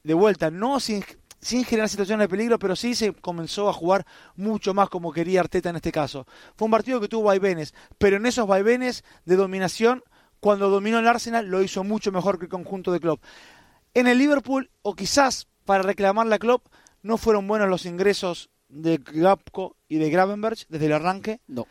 de 0.03 0.15
vuelta, 0.15 0.51
no 0.51 0.81
sin, 0.81 1.05
sin 1.42 1.64
generar 1.64 1.88
situaciones 1.88 2.25
de 2.25 2.28
peligro, 2.28 2.58
pero 2.58 2.76
sí 2.76 2.94
se 2.94 3.12
comenzó 3.12 3.68
a 3.68 3.72
jugar 3.72 4.06
mucho 4.37 4.72
más 4.75 4.88
como 4.88 5.12
quería 5.12 5.40
Arteta 5.40 5.70
en 5.70 5.76
este 5.76 5.90
caso. 5.90 6.25
Fue 6.56 6.66
un 6.66 6.70
partido 6.70 7.00
que 7.00 7.08
tuvo 7.08 7.25
vaivenes, 7.25 7.75
pero 7.99 8.16
en 8.16 8.26
esos 8.26 8.46
vaivenes 8.46 9.04
de 9.25 9.37
dominación, 9.37 10.04
cuando 10.38 10.70
dominó 10.70 11.00
el 11.00 11.08
Arsenal, 11.08 11.46
lo 11.46 11.62
hizo 11.62 11.82
mucho 11.82 12.12
mejor 12.12 12.38
que 12.38 12.44
el 12.44 12.50
conjunto 12.50 12.92
de 12.92 13.00
Klopp. 13.00 13.22
En 13.92 14.06
el 14.06 14.18
Liverpool, 14.18 14.70
o 14.82 14.94
quizás 14.94 15.49
para 15.64 15.82
reclamar 15.82 16.26
la 16.26 16.38
Klopp, 16.38 16.66
no 17.02 17.18
fueron 17.18 17.49
buenos 17.49 17.68
los 17.68 17.87
ingresos 17.87 18.49
de 18.68 19.00
Gapco 19.04 19.76
y 19.88 19.99
de 19.99 20.11
Gravenberg 20.11 20.58
desde 20.68 20.87
el 20.87 20.92
arranque. 20.92 21.40
No. 21.49 21.66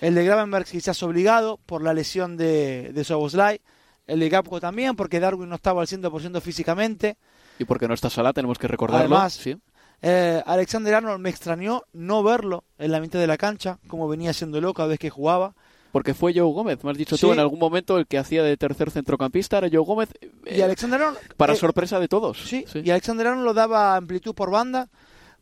El 0.00 0.14
de 0.14 0.24
Gravenberg 0.24 0.64
quizás 0.64 1.02
obligado 1.02 1.58
por 1.66 1.82
la 1.82 1.92
lesión 1.92 2.36
de, 2.36 2.92
de 2.92 3.04
Soboslai. 3.04 3.60
El 4.06 4.20
de 4.20 4.28
Gapco 4.28 4.60
también, 4.60 4.94
porque 4.94 5.18
Darwin 5.18 5.48
no 5.48 5.56
estaba 5.56 5.82
al 5.82 5.88
100% 5.88 6.40
físicamente. 6.40 7.18
Y 7.58 7.64
porque 7.64 7.88
no 7.88 7.94
está 7.94 8.10
Salah, 8.10 8.32
tenemos 8.32 8.58
que 8.58 8.68
recordarlo. 8.68 9.16
Además, 9.16 9.32
sí. 9.34 9.56
Eh, 10.00 10.42
Alexander 10.46 10.94
Arnold 10.94 11.20
me 11.20 11.28
extrañó 11.30 11.82
no 11.92 12.22
verlo 12.22 12.64
en 12.78 12.92
la 12.92 13.00
mitad 13.00 13.18
de 13.18 13.26
la 13.26 13.36
cancha, 13.36 13.78
como 13.88 14.06
venía 14.08 14.30
haciéndolo 14.30 14.72
cada 14.74 14.88
vez 14.90 14.98
que 14.98 15.10
jugaba. 15.10 15.54
Porque 15.90 16.14
fue 16.14 16.32
Joe 16.34 16.52
Gómez, 16.52 16.84
me 16.84 16.90
has 16.90 16.98
dicho 16.98 17.16
Sí. 17.16 17.22
tú 17.26 17.32
en 17.32 17.40
algún 17.40 17.58
momento 17.58 17.98
el 17.98 18.06
que 18.06 18.18
hacía 18.18 18.42
de 18.42 18.56
tercer 18.56 18.90
centrocampista 18.90 19.58
era 19.58 19.68
Joe 19.72 19.84
Gómez. 19.84 20.10
Y 20.46 20.60
eh, 20.60 20.62
Alexander 20.64 21.00
Arnold, 21.02 21.18
para 21.36 21.54
eh, 21.54 21.56
sorpresa 21.56 21.98
de 21.98 22.08
todos. 22.08 22.42
Sí, 22.44 22.64
y 22.74 22.90
Alexander 22.90 23.26
Arnold 23.28 23.44
lo 23.46 23.54
daba 23.54 23.96
amplitud 23.96 24.34
por 24.34 24.50
banda, 24.50 24.88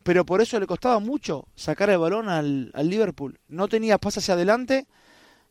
pero 0.03 0.25
por 0.25 0.41
eso 0.41 0.59
le 0.59 0.65
costaba 0.65 0.99
mucho 0.99 1.47
sacar 1.53 1.89
el 1.89 1.97
balón 1.99 2.29
al, 2.29 2.71
al 2.73 2.89
Liverpool. 2.89 3.39
No 3.49 3.67
tenía 3.67 3.97
pases 3.97 4.23
hacia 4.23 4.35
adelante 4.35 4.87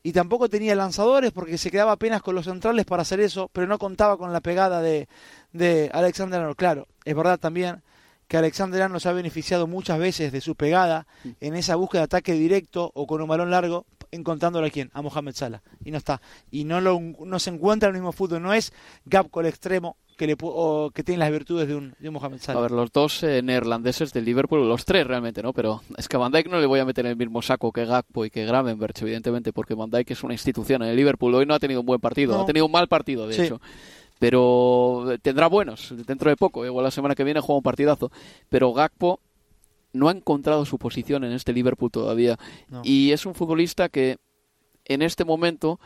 y 0.02 0.12
tampoco 0.12 0.48
tenía 0.48 0.74
lanzadores 0.74 1.32
porque 1.32 1.58
se 1.58 1.70
quedaba 1.70 1.92
apenas 1.92 2.22
con 2.22 2.34
los 2.34 2.44
centrales 2.44 2.84
para 2.84 3.02
hacer 3.02 3.20
eso, 3.20 3.50
pero 3.52 3.66
no 3.66 3.78
contaba 3.78 4.16
con 4.16 4.32
la 4.32 4.40
pegada 4.40 4.80
de, 4.80 5.08
de 5.52 5.90
Alexander 5.92 6.40
Arnold. 6.40 6.56
Claro, 6.56 6.86
es 7.04 7.14
verdad 7.14 7.38
también 7.38 7.82
que 8.28 8.36
Alexander 8.36 8.82
Arnold 8.82 9.02
se 9.02 9.08
ha 9.08 9.12
beneficiado 9.12 9.66
muchas 9.66 9.98
veces 9.98 10.32
de 10.32 10.40
su 10.40 10.56
pegada 10.56 11.06
en 11.40 11.54
esa 11.54 11.76
búsqueda 11.76 12.02
de 12.02 12.04
ataque 12.04 12.32
directo 12.32 12.90
o 12.94 13.06
con 13.06 13.20
un 13.20 13.28
balón 13.28 13.50
largo, 13.50 13.86
encontrándolo 14.10 14.66
a 14.66 14.70
quién, 14.70 14.90
a 14.94 15.02
Mohamed 15.02 15.34
Salah. 15.34 15.62
Y 15.84 15.90
no 15.90 15.98
está. 15.98 16.20
Y 16.50 16.64
no, 16.64 16.80
lo, 16.80 17.00
no 17.00 17.38
se 17.38 17.50
encuentra 17.50 17.88
en 17.88 17.94
el 17.94 18.00
mismo 18.00 18.12
fútbol, 18.12 18.42
no 18.42 18.52
es 18.52 18.72
gap 19.04 19.30
con 19.30 19.44
el 19.44 19.50
extremo 19.50 19.96
que, 20.16 20.26
le, 20.26 20.36
o 20.40 20.90
que 20.92 21.16
las 21.16 21.30
virtudes 21.30 21.68
de 21.68 21.74
un, 21.76 21.94
de 21.98 22.08
un 22.08 22.14
Mohamed 22.14 22.38
Salah. 22.40 22.58
A 22.58 22.62
ver, 22.62 22.70
los 22.70 22.90
dos 22.92 23.22
eh, 23.22 23.42
neerlandeses 23.42 24.12
del 24.12 24.24
Liverpool, 24.24 24.66
los 24.68 24.84
tres 24.84 25.06
realmente, 25.06 25.42
¿no? 25.42 25.52
Pero 25.52 25.82
es 25.96 26.08
que 26.08 26.16
a 26.16 26.18
Van 26.18 26.32
Dijk 26.32 26.48
no 26.48 26.58
le 26.60 26.66
voy 26.66 26.80
a 26.80 26.84
meter 26.84 27.04
en 27.06 27.12
el 27.12 27.16
mismo 27.16 27.42
saco 27.42 27.70
que 27.72 27.84
Gakpo 27.84 28.24
y 28.24 28.30
que 28.30 28.44
Gravenberch, 28.46 29.02
evidentemente, 29.02 29.52
porque 29.52 29.74
Van 29.74 29.90
Dijk 29.90 30.10
es 30.10 30.22
una 30.24 30.34
institución 30.34 30.82
en 30.82 30.88
el 30.90 30.96
Liverpool. 30.96 31.34
Hoy 31.34 31.46
no 31.46 31.54
ha 31.54 31.58
tenido 31.58 31.80
un 31.80 31.86
buen 31.86 32.00
partido, 32.00 32.34
No. 32.34 32.42
ha 32.42 32.46
tenido 32.46 32.66
un 32.66 32.72
mal 32.72 32.88
partido, 32.88 33.26
de 33.28 33.34
Sí. 33.34 33.42
hecho. 33.42 33.60
Pero 34.18 35.12
eh, 35.12 35.18
tendrá 35.18 35.46
buenos 35.46 35.92
dentro 36.06 36.30
de 36.30 36.36
poco. 36.36 36.64
Igual 36.64 36.84
la 36.84 36.90
semana 36.90 37.14
que 37.14 37.24
viene 37.24 37.40
juega 37.40 37.58
un 37.58 37.62
partidazo. 37.62 38.10
Pero 38.48 38.72
Gakpo 38.72 39.20
no 39.92 40.08
ha 40.08 40.12
encontrado 40.12 40.64
su 40.64 40.78
posición 40.78 41.24
en 41.24 41.32
este 41.32 41.52
Liverpool 41.52 41.90
todavía. 41.90 42.38
No. 42.68 42.80
Y 42.84 43.12
es 43.12 43.26
un 43.26 43.34
futbolista 43.34 43.88
que 43.88 44.16
en 44.86 45.02
este 45.02 45.24
momento 45.24 45.78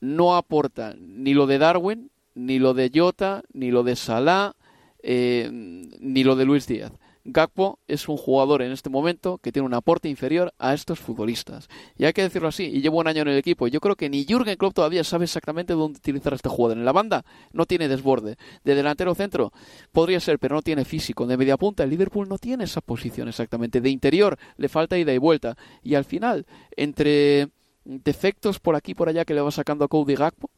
no 0.00 0.36
aporta 0.36 0.94
ni 0.98 1.34
lo 1.34 1.46
de 1.46 1.58
Darwin, 1.58 2.10
ni 2.34 2.58
lo 2.58 2.74
de 2.74 2.90
Jota, 2.94 3.42
ni 3.52 3.70
lo 3.70 3.82
de 3.82 3.96
Salah, 3.96 4.54
eh, 5.02 5.48
ni 5.52 6.24
lo 6.24 6.36
de 6.36 6.44
Luis 6.44 6.66
Díaz. 6.66 6.92
Gakpo 7.24 7.78
es 7.86 8.08
un 8.08 8.16
jugador 8.16 8.62
en 8.62 8.72
este 8.72 8.88
momento 8.88 9.38
que 9.38 9.52
tiene 9.52 9.66
un 9.66 9.74
aporte 9.74 10.08
inferior 10.08 10.54
a 10.58 10.72
estos 10.72 11.00
futbolistas. 11.00 11.68
Y 11.98 12.06
hay 12.06 12.14
que 12.14 12.22
decirlo 12.22 12.48
así, 12.48 12.64
y 12.64 12.80
llevo 12.80 12.98
un 12.98 13.08
año 13.08 13.22
en 13.22 13.28
el 13.28 13.36
equipo. 13.36 13.68
Yo 13.68 13.80
creo 13.80 13.94
que 13.94 14.08
ni 14.08 14.24
Jürgen 14.24 14.56
Klopp 14.56 14.74
todavía 14.74 15.04
sabe 15.04 15.24
exactamente 15.24 15.74
dónde 15.74 15.98
utilizar 15.98 16.32
a 16.32 16.36
este 16.36 16.48
jugador. 16.48 16.78
En 16.78 16.84
la 16.84 16.92
banda 16.92 17.24
no 17.52 17.66
tiene 17.66 17.88
desborde. 17.88 18.36
De 18.64 18.74
delantero 18.74 19.14
centro 19.14 19.52
podría 19.92 20.18
ser, 20.20 20.38
pero 20.38 20.56
no 20.56 20.62
tiene 20.62 20.84
físico. 20.84 21.26
De 21.26 21.36
media 21.36 21.58
punta 21.58 21.84
el 21.84 21.90
Liverpool 21.90 22.28
no 22.28 22.38
tiene 22.38 22.64
esa 22.64 22.80
posición 22.80 23.28
exactamente. 23.28 23.82
De 23.82 23.90
interior 23.90 24.38
le 24.56 24.68
falta 24.68 24.96
ida 24.96 25.12
y 25.12 25.18
vuelta. 25.18 25.56
Y 25.82 25.96
al 25.96 26.06
final, 26.06 26.46
entre 26.74 27.50
defectos 27.84 28.60
por 28.60 28.76
aquí 28.76 28.92
y 28.92 28.94
por 28.94 29.08
allá 29.08 29.24
que 29.24 29.34
le 29.34 29.40
va 29.42 29.50
sacando 29.50 29.84
a 29.84 29.88
Cody 29.88 30.14
Gakpo, 30.14 30.50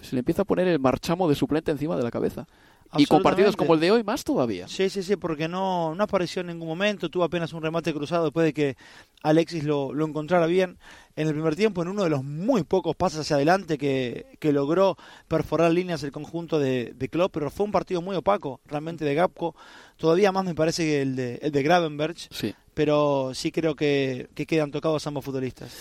se 0.00 0.14
le 0.16 0.20
empieza 0.20 0.42
a 0.42 0.44
poner 0.44 0.68
el 0.68 0.78
marchamo 0.78 1.28
de 1.28 1.34
suplente 1.34 1.70
encima 1.70 1.96
de 1.96 2.02
la 2.02 2.10
cabeza. 2.10 2.46
Y 2.94 3.06
con 3.06 3.22
partidos 3.22 3.56
como 3.56 3.72
el 3.72 3.80
de 3.80 3.90
hoy, 3.90 4.04
más 4.04 4.22
todavía. 4.22 4.68
Sí, 4.68 4.90
sí, 4.90 5.02
sí, 5.02 5.16
porque 5.16 5.48
no, 5.48 5.94
no 5.94 6.04
apareció 6.04 6.40
en 6.42 6.48
ningún 6.48 6.68
momento, 6.68 7.08
tuvo 7.08 7.24
apenas 7.24 7.54
un 7.54 7.62
remate 7.62 7.94
cruzado 7.94 8.24
después 8.24 8.44
de 8.44 8.52
que 8.52 8.76
Alexis 9.22 9.64
lo, 9.64 9.94
lo 9.94 10.04
encontrara 10.04 10.44
bien 10.44 10.76
en 11.16 11.26
el 11.26 11.32
primer 11.32 11.56
tiempo, 11.56 11.80
en 11.80 11.88
uno 11.88 12.04
de 12.04 12.10
los 12.10 12.22
muy 12.22 12.64
pocos 12.64 12.94
pases 12.94 13.20
hacia 13.20 13.36
adelante 13.36 13.78
que, 13.78 14.36
que 14.40 14.52
logró 14.52 14.98
perforar 15.26 15.72
líneas 15.72 16.02
el 16.02 16.12
conjunto 16.12 16.58
de, 16.58 16.92
de 16.94 17.08
Klopp, 17.08 17.32
pero 17.32 17.48
fue 17.50 17.64
un 17.64 17.72
partido 17.72 18.02
muy 18.02 18.14
opaco, 18.14 18.60
realmente 18.66 19.06
de 19.06 19.14
Gapco, 19.14 19.56
todavía 19.96 20.30
más 20.30 20.44
me 20.44 20.54
parece 20.54 20.84
que 20.84 21.00
el 21.00 21.16
de, 21.16 21.36
el 21.40 21.50
de 21.50 21.62
Gravenberch, 21.62 22.28
Sí. 22.30 22.54
pero 22.74 23.30
sí 23.32 23.52
creo 23.52 23.74
que, 23.74 24.28
que 24.34 24.44
quedan 24.44 24.70
tocados 24.70 25.06
ambos 25.06 25.24
futbolistas. 25.24 25.72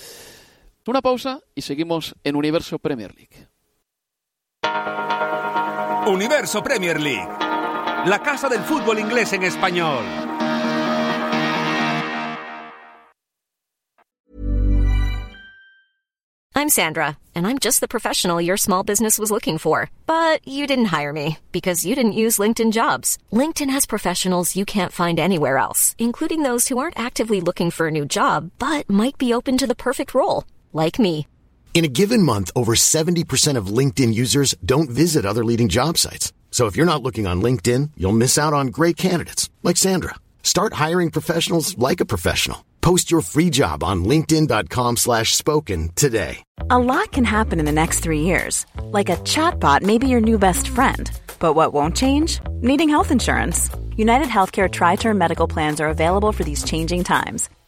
Una 0.88 1.02
pausa 1.02 1.42
y 1.56 1.62
seguimos 1.64 2.16
en 2.24 2.38
Universo 2.38 2.80
Premier 2.80 3.14
League. 3.14 3.50
Universo 6.08 6.62
Premier 6.62 7.00
League. 7.00 7.30
La 8.06 8.20
casa 8.24 8.50
del 8.50 8.64
fútbol 8.64 9.00
inglés 9.00 9.32
en 9.34 9.44
español. 9.44 10.04
I'm 16.62 16.70
Sandra, 16.70 17.18
and 17.34 17.48
I'm 17.48 17.58
just 17.58 17.80
the 17.80 17.88
professional 17.88 18.40
your 18.40 18.58
small 18.58 18.84
business 18.84 19.18
was 19.18 19.32
looking 19.32 19.58
for. 19.58 19.90
But 20.06 20.48
you 20.48 20.68
didn't 20.68 20.94
hire 20.98 21.12
me 21.12 21.40
because 21.52 21.86
you 21.88 21.96
didn't 21.96 22.22
use 22.24 22.38
LinkedIn 22.38 22.72
jobs. 22.72 23.18
LinkedIn 23.32 23.72
has 23.72 23.86
professionals 23.86 24.56
you 24.56 24.66
can't 24.66 24.92
find 24.92 25.20
anywhere 25.20 25.58
else, 25.58 25.96
including 25.98 26.44
those 26.44 26.68
who 26.68 26.78
aren't 26.78 27.00
actively 27.00 27.42
looking 27.42 27.72
for 27.72 27.88
a 27.88 27.92
new 27.92 28.06
job 28.06 28.52
but 28.60 28.88
might 28.90 29.18
be 29.18 29.34
open 29.34 29.58
to 29.58 29.66
the 29.66 29.84
perfect 29.88 30.14
role, 30.14 30.44
like 30.72 31.00
me. 31.00 31.26
In 31.74 31.86
a 31.86 31.88
given 31.88 32.22
month, 32.22 32.52
over 32.56 32.74
70% 32.76 33.58
of 33.58 33.78
LinkedIn 33.78 34.14
users 34.14 34.54
don't 34.64 34.90
visit 34.90 35.26
other 35.26 35.44
leading 35.44 35.70
job 35.70 35.98
sites. 35.98 36.32
So 36.52 36.68
if 36.68 36.76
you're 36.76 36.94
not 36.94 37.02
looking 37.02 37.26
on 37.26 37.42
LinkedIn, 37.42 37.92
you'll 37.98 38.22
miss 38.24 38.38
out 38.38 38.54
on 38.54 38.68
great 38.68 38.98
candidates 38.98 39.50
like 39.64 39.78
Sandra. 39.78 40.16
Start 40.44 40.74
hiring 40.74 41.10
professionals 41.12 41.76
like 41.78 42.02
a 42.02 42.06
professional. 42.06 42.66
Post 42.82 43.10
your 43.12 43.22
free 43.22 43.50
job 43.50 43.84
on 43.84 44.04
linkedin.com 44.04 44.98
slash 44.98 45.34
spoken 45.34 45.90
today. 45.96 46.44
A 46.70 46.80
lot 46.80 47.12
can 47.12 47.24
happen 47.24 47.60
in 47.60 47.66
the 47.66 47.72
next 47.72 48.02
three 48.02 48.22
years. 48.22 48.66
Like 48.84 49.10
a 49.10 49.18
chatbot 49.18 49.82
may 49.82 49.98
be 49.98 50.08
your 50.08 50.22
new 50.22 50.38
best 50.38 50.68
friend. 50.68 51.10
But 51.40 51.54
what 51.54 51.74
won't 51.74 51.96
change? 51.96 52.40
Needing 52.62 52.90
health 52.90 53.12
insurance. 53.12 53.70
United 53.96 54.28
Healthcare 54.28 54.70
Tri 54.70 54.96
Term 54.96 55.18
Medical 55.18 55.48
Plans 55.48 55.80
are 55.80 55.90
available 55.90 56.32
for 56.32 56.44
these 56.44 56.64
changing 56.64 57.04
times. 57.04 57.50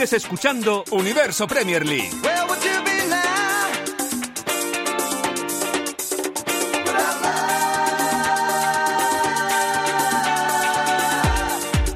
Sigues 0.00 0.24
escuchando 0.24 0.82
Universo 0.92 1.46
Premier 1.46 1.84
League. 1.84 2.10
where 2.22 2.46
would 2.48 2.64
you 2.64 2.82
be 2.86 3.06
now? 3.10 3.68
Without 6.86 7.22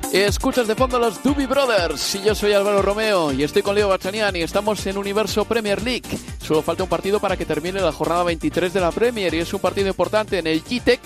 love, 0.04 0.12
Escuchas 0.12 0.68
de 0.68 0.75
fondo 0.75 0.99
los 0.99 1.23
Doobie 1.23 1.46
Brothers 1.46 2.16
y 2.16 2.25
yo 2.25 2.34
soy 2.34 2.52
Álvaro 2.52 2.82
Romeo 2.82 3.32
y 3.32 3.42
estoy 3.42 3.62
con 3.62 3.75
Leo 3.75 3.88
Bachanian 3.88 4.37
y 4.37 4.42
estamos 4.42 4.84
en 4.87 4.99
Universo 4.99 5.46
Premier 5.46 5.82
League. 5.82 6.18
Solo 6.46 6.61
falta 6.61 6.82
un 6.82 6.90
partido 6.90 7.20
para 7.20 7.38
que 7.38 7.46
termine 7.46 7.80
la 7.80 7.90
jornada 7.90 8.23
23 8.25 8.75
de 8.75 8.80
la 8.80 8.92
Premier 8.92 9.32
y 9.32 9.38
es 9.38 9.54
un 9.54 9.61
partido 9.61 9.88
importante 9.88 10.38
en 10.38 10.46
el 10.46 10.62
G-Tech. 10.62 11.00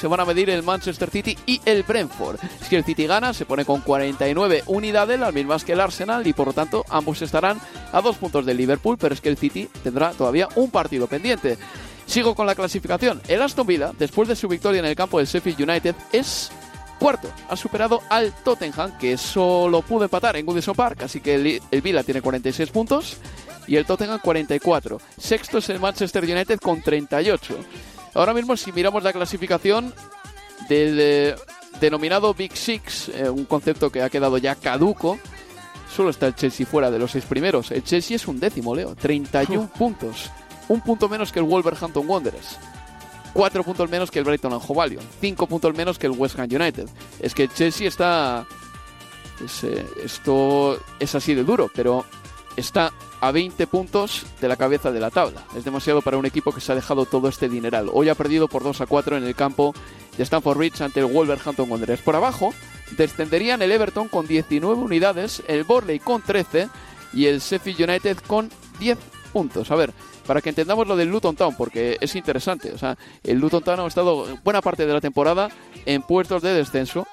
Se 0.00 0.06
van 0.06 0.20
a 0.20 0.24
medir 0.24 0.48
el 0.48 0.62
Manchester 0.62 1.10
City 1.10 1.36
y 1.44 1.60
el 1.66 1.82
Brentford. 1.82 2.38
Si 2.66 2.74
el 2.74 2.84
City 2.84 3.06
gana, 3.06 3.34
se 3.34 3.44
pone 3.44 3.66
con 3.66 3.82
49 3.82 4.62
unidades, 4.66 5.20
las 5.20 5.34
mismas 5.34 5.62
que 5.62 5.72
el 5.72 5.80
Arsenal, 5.80 6.26
y 6.26 6.32
por 6.32 6.46
lo 6.46 6.52
tanto 6.54 6.86
ambos 6.88 7.20
estarán 7.20 7.60
a 7.92 8.00
dos 8.00 8.16
puntos 8.16 8.46
del 8.46 8.56
Liverpool, 8.56 8.96
pero 8.98 9.14
es 9.14 9.20
que 9.20 9.28
el 9.28 9.36
City 9.36 9.68
tendrá 9.82 10.12
todavía 10.12 10.48
un 10.54 10.70
partido 10.70 11.06
pendiente. 11.06 11.58
Sigo 12.06 12.34
con 12.34 12.46
la 12.46 12.54
clasificación. 12.54 13.20
El 13.28 13.42
Aston 13.42 13.66
Villa, 13.66 13.92
después 13.98 14.26
de 14.26 14.36
su 14.36 14.48
victoria 14.48 14.78
en 14.78 14.86
el 14.86 14.96
campo 14.96 15.18
del 15.18 15.26
Sheffield 15.26 15.68
United, 15.68 15.94
es 16.12 16.50
cuarto. 16.98 17.28
Ha 17.50 17.56
superado 17.56 18.00
al 18.08 18.32
Tottenham, 18.42 18.96
que 18.96 19.18
solo 19.18 19.82
pudo 19.82 20.04
empatar 20.04 20.34
en 20.36 20.46
Goodison 20.46 20.74
Park, 20.74 21.02
así 21.02 21.20
que 21.20 21.34
el, 21.34 21.62
el 21.70 21.82
Villa 21.82 22.02
tiene 22.02 22.22
46 22.22 22.70
puntos 22.70 23.18
y 23.66 23.76
el 23.76 23.84
Tottenham 23.84 24.18
44. 24.18 24.98
Sexto 25.18 25.58
es 25.58 25.68
el 25.68 25.78
Manchester 25.78 26.24
United 26.24 26.58
con 26.58 26.80
38. 26.80 27.58
Ahora 28.14 28.34
mismo, 28.34 28.56
si 28.56 28.72
miramos 28.72 29.02
la 29.02 29.12
clasificación 29.12 29.94
del 30.68 30.98
eh, 31.00 31.34
denominado 31.80 32.34
Big 32.34 32.56
Six, 32.56 33.08
eh, 33.08 33.30
un 33.30 33.44
concepto 33.44 33.90
que 33.90 34.02
ha 34.02 34.10
quedado 34.10 34.38
ya 34.38 34.54
caduco, 34.54 35.18
solo 35.94 36.10
está 36.10 36.26
el 36.26 36.34
Chelsea 36.34 36.66
fuera 36.66 36.90
de 36.90 36.98
los 36.98 37.12
seis 37.12 37.24
primeros. 37.24 37.70
El 37.70 37.84
Chelsea 37.84 38.16
es 38.16 38.26
un 38.26 38.40
décimo, 38.40 38.74
Leo, 38.74 38.94
31 38.94 39.68
puntos. 39.68 40.30
Un 40.68 40.80
punto 40.80 41.08
menos 41.08 41.32
que 41.32 41.38
el 41.38 41.44
Wolverhampton 41.44 42.08
Wanderers. 42.08 42.58
Cuatro 43.32 43.62
puntos 43.62 43.88
menos 43.88 44.10
que 44.10 44.18
el 44.18 44.24
Brighton 44.24 44.52
and 44.52 44.62
Hove 44.66 44.82
Albion. 44.82 45.04
Cinco 45.20 45.46
puntos 45.46 45.74
menos 45.74 45.98
que 45.98 46.06
el 46.06 46.12
West 46.12 46.38
Ham 46.38 46.48
United. 46.50 46.88
Es 47.20 47.34
que 47.34 47.44
el 47.44 47.52
Chelsea 47.52 47.86
está... 47.86 48.46
es, 49.44 49.64
eh, 49.64 49.86
esto 50.04 50.80
es 50.98 51.14
así 51.14 51.34
de 51.34 51.44
duro, 51.44 51.70
pero 51.74 52.04
está 52.56 52.92
a 53.20 53.30
20 53.32 53.66
puntos 53.66 54.26
de 54.40 54.48
la 54.48 54.56
cabeza 54.56 54.90
de 54.90 55.00
la 55.00 55.10
tabla. 55.10 55.44
Es 55.56 55.64
demasiado 55.64 56.02
para 56.02 56.16
un 56.16 56.26
equipo 56.26 56.52
que 56.52 56.60
se 56.60 56.72
ha 56.72 56.74
dejado 56.74 57.04
todo 57.04 57.28
este 57.28 57.48
dineral. 57.48 57.90
Hoy 57.92 58.08
ha 58.08 58.14
perdido 58.14 58.48
por 58.48 58.62
2 58.62 58.80
a 58.80 58.86
4 58.86 59.16
en 59.16 59.24
el 59.24 59.34
campo 59.34 59.74
de 60.16 60.22
Stamford 60.24 60.58
Bridge 60.58 60.80
ante 60.80 61.00
el 61.00 61.06
Wolverhampton 61.06 61.70
Wanderers. 61.70 62.02
Por 62.02 62.16
abajo 62.16 62.52
descenderían 62.96 63.62
el 63.62 63.72
Everton 63.72 64.08
con 64.08 64.26
19 64.26 64.74
unidades, 64.80 65.42
el 65.48 65.64
Borley 65.64 65.98
con 65.98 66.22
13 66.22 66.68
y 67.12 67.26
el 67.26 67.40
Sheffield 67.40 67.88
United 67.88 68.18
con 68.26 68.50
10 68.78 68.98
puntos. 69.32 69.70
A 69.70 69.76
ver, 69.76 69.92
para 70.26 70.40
que 70.40 70.50
entendamos 70.50 70.86
lo 70.86 70.96
del 70.96 71.08
Luton 71.08 71.36
Town, 71.36 71.54
porque 71.56 71.98
es 72.00 72.14
interesante. 72.14 72.72
O 72.72 72.78
sea, 72.78 72.96
el 73.24 73.38
Luton 73.38 73.62
Town 73.62 73.80
ha 73.80 73.86
estado 73.86 74.26
buena 74.44 74.60
parte 74.60 74.86
de 74.86 74.92
la 74.92 75.00
temporada 75.00 75.48
en 75.86 76.02
puestos 76.02 76.42
de 76.42 76.54
descenso 76.54 77.06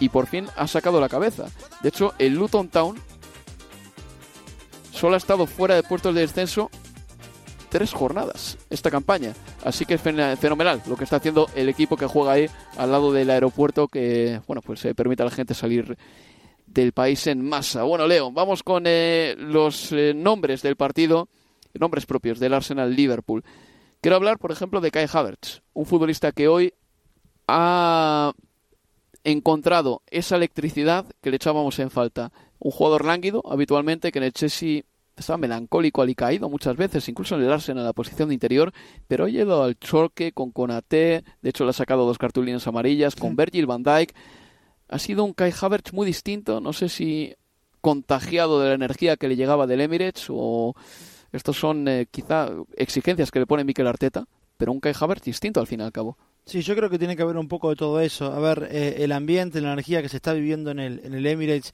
y 0.00 0.08
por 0.08 0.26
fin 0.26 0.46
ha 0.56 0.66
sacado 0.66 1.00
la 1.00 1.08
cabeza. 1.08 1.46
De 1.82 1.88
hecho, 1.88 2.12
el 2.18 2.34
Luton 2.34 2.68
Town 2.68 2.98
solo 5.02 5.14
ha 5.14 5.18
estado 5.18 5.48
fuera 5.48 5.74
de 5.74 5.82
puestos 5.82 6.14
de 6.14 6.20
descenso 6.20 6.70
tres 7.70 7.92
jornadas 7.92 8.56
esta 8.70 8.88
campaña. 8.88 9.32
Así 9.64 9.84
que 9.84 9.94
es 9.94 10.00
fen- 10.00 10.36
fenomenal 10.36 10.80
lo 10.86 10.96
que 10.96 11.02
está 11.02 11.16
haciendo 11.16 11.48
el 11.56 11.68
equipo 11.68 11.96
que 11.96 12.06
juega 12.06 12.30
ahí 12.30 12.46
al 12.76 12.92
lado 12.92 13.12
del 13.12 13.28
aeropuerto 13.28 13.88
que, 13.88 14.40
bueno, 14.46 14.62
pues 14.62 14.78
se 14.78 14.94
permite 14.94 15.24
a 15.24 15.24
la 15.24 15.32
gente 15.32 15.54
salir 15.54 15.98
del 16.66 16.92
país 16.92 17.26
en 17.26 17.44
masa. 17.44 17.82
Bueno, 17.82 18.06
Leo, 18.06 18.30
vamos 18.30 18.62
con 18.62 18.84
eh, 18.86 19.34
los 19.36 19.90
eh, 19.90 20.12
nombres 20.14 20.62
del 20.62 20.76
partido, 20.76 21.28
nombres 21.74 22.06
propios 22.06 22.38
del 22.38 22.54
Arsenal 22.54 22.94
Liverpool. 22.94 23.42
Quiero 24.00 24.14
hablar, 24.14 24.38
por 24.38 24.52
ejemplo, 24.52 24.80
de 24.80 24.92
Kai 24.92 25.08
Havertz, 25.12 25.62
un 25.72 25.84
futbolista 25.84 26.30
que 26.30 26.46
hoy 26.46 26.74
ha 27.48 28.32
encontrado 29.24 30.02
esa 30.12 30.36
electricidad 30.36 31.06
que 31.20 31.30
le 31.30 31.36
echábamos 31.38 31.80
en 31.80 31.90
falta. 31.90 32.30
Un 32.60 32.70
jugador 32.70 33.04
lánguido, 33.04 33.42
habitualmente, 33.50 34.12
que 34.12 34.20
en 34.20 34.24
el 34.26 34.32
Chelsea 34.32 34.82
estaba 35.22 35.38
melancólico, 35.38 36.02
alicaído 36.02 36.48
muchas 36.48 36.76
veces, 36.76 37.08
incluso 37.08 37.34
en 37.34 37.42
el 37.42 37.52
Arsenal 37.52 37.82
en 37.82 37.86
la 37.86 37.92
posición 37.92 38.28
de 38.28 38.34
interior, 38.34 38.72
pero 39.08 39.24
ha 39.24 39.30
ido 39.30 39.62
al 39.62 39.78
choque 39.78 40.32
con 40.32 40.50
Konaté, 40.50 41.24
de 41.40 41.50
hecho 41.50 41.64
le 41.64 41.70
ha 41.70 41.74
sacado 41.74 42.06
dos 42.06 42.18
cartulinas 42.18 42.66
amarillas, 42.66 43.16
con 43.16 43.36
Virgil 43.36 43.66
van 43.66 43.82
Dijk. 43.82 44.14
Ha 44.88 44.98
sido 44.98 45.24
un 45.24 45.32
Kai 45.32 45.52
Havertz 45.58 45.92
muy 45.92 46.06
distinto, 46.06 46.60
no 46.60 46.72
sé 46.72 46.88
si 46.88 47.34
contagiado 47.80 48.60
de 48.60 48.68
la 48.68 48.74
energía 48.74 49.16
que 49.16 49.28
le 49.28 49.36
llegaba 49.36 49.66
del 49.66 49.80
Emirates 49.80 50.26
o 50.28 50.74
estos 51.32 51.58
son 51.58 51.88
eh, 51.88 52.06
quizá 52.10 52.50
exigencias 52.76 53.30
que 53.30 53.40
le 53.40 53.46
pone 53.46 53.64
Mikel 53.64 53.86
Arteta, 53.86 54.26
pero 54.56 54.70
un 54.70 54.80
Kai 54.80 54.92
Havertz 54.98 55.24
distinto 55.24 55.60
al 55.60 55.66
fin 55.66 55.80
y 55.80 55.82
al 55.82 55.92
cabo. 55.92 56.18
Sí, 56.44 56.60
yo 56.62 56.74
creo 56.74 56.90
que 56.90 56.98
tiene 56.98 57.16
que 57.16 57.22
haber 57.22 57.36
un 57.36 57.48
poco 57.48 57.70
de 57.70 57.76
todo 57.76 58.00
eso. 58.00 58.32
A 58.32 58.38
ver, 58.40 58.68
eh, 58.70 58.96
el 58.98 59.12
ambiente, 59.12 59.60
la 59.60 59.72
energía 59.72 60.02
que 60.02 60.08
se 60.08 60.16
está 60.16 60.32
viviendo 60.32 60.70
en 60.70 60.78
el, 60.78 61.00
en 61.04 61.14
el 61.14 61.26
Emirates 61.26 61.72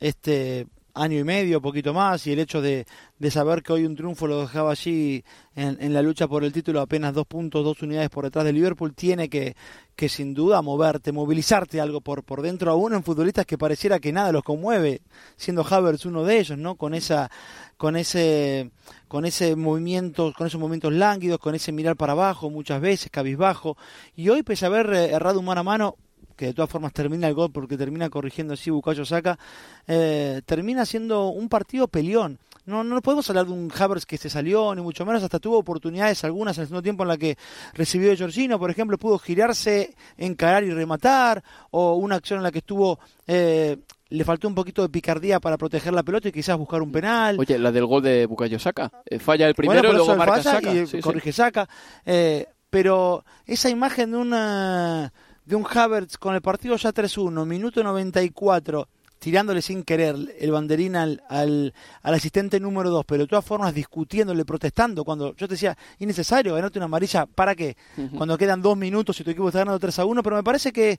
este 0.00 0.66
año 0.96 1.18
y 1.18 1.24
medio, 1.24 1.60
poquito 1.60 1.92
más, 1.92 2.26
y 2.26 2.32
el 2.32 2.38
hecho 2.38 2.62
de, 2.62 2.86
de 3.18 3.30
saber 3.30 3.62
que 3.62 3.72
hoy 3.72 3.84
un 3.84 3.94
triunfo 3.94 4.26
lo 4.26 4.40
dejaba 4.40 4.70
allí 4.70 5.22
en, 5.54 5.76
en 5.80 5.92
la 5.92 6.00
lucha 6.00 6.26
por 6.26 6.42
el 6.42 6.52
título 6.52 6.80
apenas 6.80 7.12
dos 7.12 7.26
puntos, 7.26 7.62
dos 7.62 7.82
unidades 7.82 8.08
por 8.08 8.24
detrás 8.24 8.46
de 8.46 8.54
Liverpool, 8.54 8.94
tiene 8.94 9.28
que, 9.28 9.56
que 9.94 10.08
sin 10.08 10.32
duda 10.32 10.62
moverte, 10.62 11.12
movilizarte 11.12 11.82
algo 11.82 12.00
por, 12.00 12.24
por 12.24 12.40
dentro, 12.40 12.70
aún 12.70 12.94
en 12.94 13.02
futbolistas 13.02 13.44
que 13.44 13.58
pareciera 13.58 14.00
que 14.00 14.10
nada 14.10 14.32
los 14.32 14.42
conmueve, 14.42 15.02
siendo 15.36 15.66
Havertz 15.68 16.06
uno 16.06 16.24
de 16.24 16.38
ellos, 16.38 16.56
¿no? 16.56 16.76
Con 16.76 16.94
esa, 16.94 17.30
con 17.76 17.94
ese, 17.96 18.70
con 19.06 19.26
ese 19.26 19.54
movimiento, 19.54 20.32
con 20.36 20.46
esos 20.46 20.58
movimientos 20.58 20.94
lánguidos, 20.94 21.38
con 21.38 21.54
ese 21.54 21.72
mirar 21.72 21.96
para 21.96 22.12
abajo 22.12 22.48
muchas 22.48 22.80
veces, 22.80 23.10
cabizbajo, 23.10 23.76
y 24.14 24.30
hoy 24.30 24.42
pese 24.42 24.64
a 24.64 24.68
haber 24.68 24.92
eh, 24.94 25.10
errado 25.10 25.40
un 25.40 25.44
mano 25.44 25.60
a 25.60 25.64
mano, 25.64 25.96
que 26.36 26.46
de 26.46 26.54
todas 26.54 26.70
formas 26.70 26.92
termina 26.92 27.26
el 27.28 27.34
gol 27.34 27.50
porque 27.50 27.76
termina 27.76 28.10
corrigiendo 28.10 28.54
así 28.54 28.70
Bukayo 28.70 29.04
Saka, 29.04 29.38
eh, 29.86 30.42
termina 30.44 30.84
siendo 30.84 31.28
un 31.28 31.48
partido 31.48 31.88
peleón. 31.88 32.38
No, 32.66 32.82
no 32.82 33.00
podemos 33.00 33.28
hablar 33.30 33.46
de 33.46 33.52
un 33.52 33.70
Havertz 33.76 34.04
que 34.06 34.18
se 34.18 34.28
salió, 34.28 34.74
ni 34.74 34.82
mucho 34.82 35.06
menos, 35.06 35.22
hasta 35.22 35.38
tuvo 35.38 35.58
oportunidades 35.58 36.24
algunas 36.24 36.58
en 36.58 36.62
el 36.62 36.66
segundo 36.66 36.82
tiempo 36.82 37.04
en 37.04 37.08
la 37.08 37.16
que 37.16 37.38
recibió 37.74 38.10
de 38.10 38.16
Jorginho, 38.16 38.58
por 38.58 38.70
ejemplo, 38.72 38.98
pudo 38.98 39.18
girarse, 39.20 39.94
encarar 40.18 40.64
y 40.64 40.70
rematar, 40.70 41.44
o 41.70 41.94
una 41.94 42.16
acción 42.16 42.38
en 42.38 42.42
la 42.42 42.50
que 42.50 42.58
estuvo, 42.58 42.98
eh, 43.28 43.76
le 44.08 44.24
faltó 44.24 44.48
un 44.48 44.56
poquito 44.56 44.82
de 44.82 44.88
picardía 44.88 45.38
para 45.38 45.56
proteger 45.56 45.92
la 45.92 46.02
pelota 46.02 46.28
y 46.28 46.32
quizás 46.32 46.58
buscar 46.58 46.82
un 46.82 46.90
penal. 46.90 47.36
Oye, 47.38 47.56
la 47.56 47.70
del 47.70 47.86
gol 47.86 48.02
de 48.02 48.26
Bukayo 48.26 48.58
Saka. 48.58 48.90
Eh, 49.04 49.20
falla 49.20 49.46
el 49.46 49.54
primero 49.54 49.80
Bueno, 49.82 49.94
luego 49.98 50.16
marca 50.16 50.42
Saka. 50.42 50.72
y 50.74 50.78
Sí, 50.86 50.96
sí. 50.96 51.00
corrige 51.00 51.32
Saka. 51.32 51.68
Eh, 52.04 52.46
pero 52.68 53.24
esa 53.46 53.70
imagen 53.70 54.10
de 54.10 54.16
una 54.16 55.12
de 55.46 55.54
un 55.56 55.64
Havertz 55.64 56.18
con 56.18 56.34
el 56.34 56.42
partido 56.42 56.76
ya 56.76 56.92
3-1, 56.92 57.46
minuto 57.46 57.82
94, 57.82 58.88
tirándole 59.18 59.62
sin 59.62 59.84
querer 59.84 60.16
el 60.38 60.50
banderín 60.50 60.96
al, 60.96 61.22
al, 61.28 61.72
al 62.02 62.14
asistente 62.14 62.58
número 62.58 62.90
2, 62.90 63.04
pero 63.06 63.22
de 63.22 63.28
todas 63.28 63.44
formas 63.44 63.72
discutiéndole, 63.72 64.44
protestando, 64.44 65.04
cuando 65.04 65.34
yo 65.36 65.46
te 65.46 65.54
decía, 65.54 65.78
innecesario 66.00 66.54
ganarte 66.54 66.80
una 66.80 66.86
amarilla, 66.86 67.26
¿para 67.26 67.54
qué? 67.54 67.76
Cuando 68.16 68.36
quedan 68.36 68.60
dos 68.60 68.76
minutos 68.76 69.18
y 69.20 69.24
tu 69.24 69.30
equipo 69.30 69.48
está 69.48 69.60
ganando 69.60 69.78
3 69.78 70.00
a 70.00 70.04
1, 70.04 70.22
pero 70.22 70.36
me 70.36 70.42
parece 70.42 70.72
que 70.72 70.98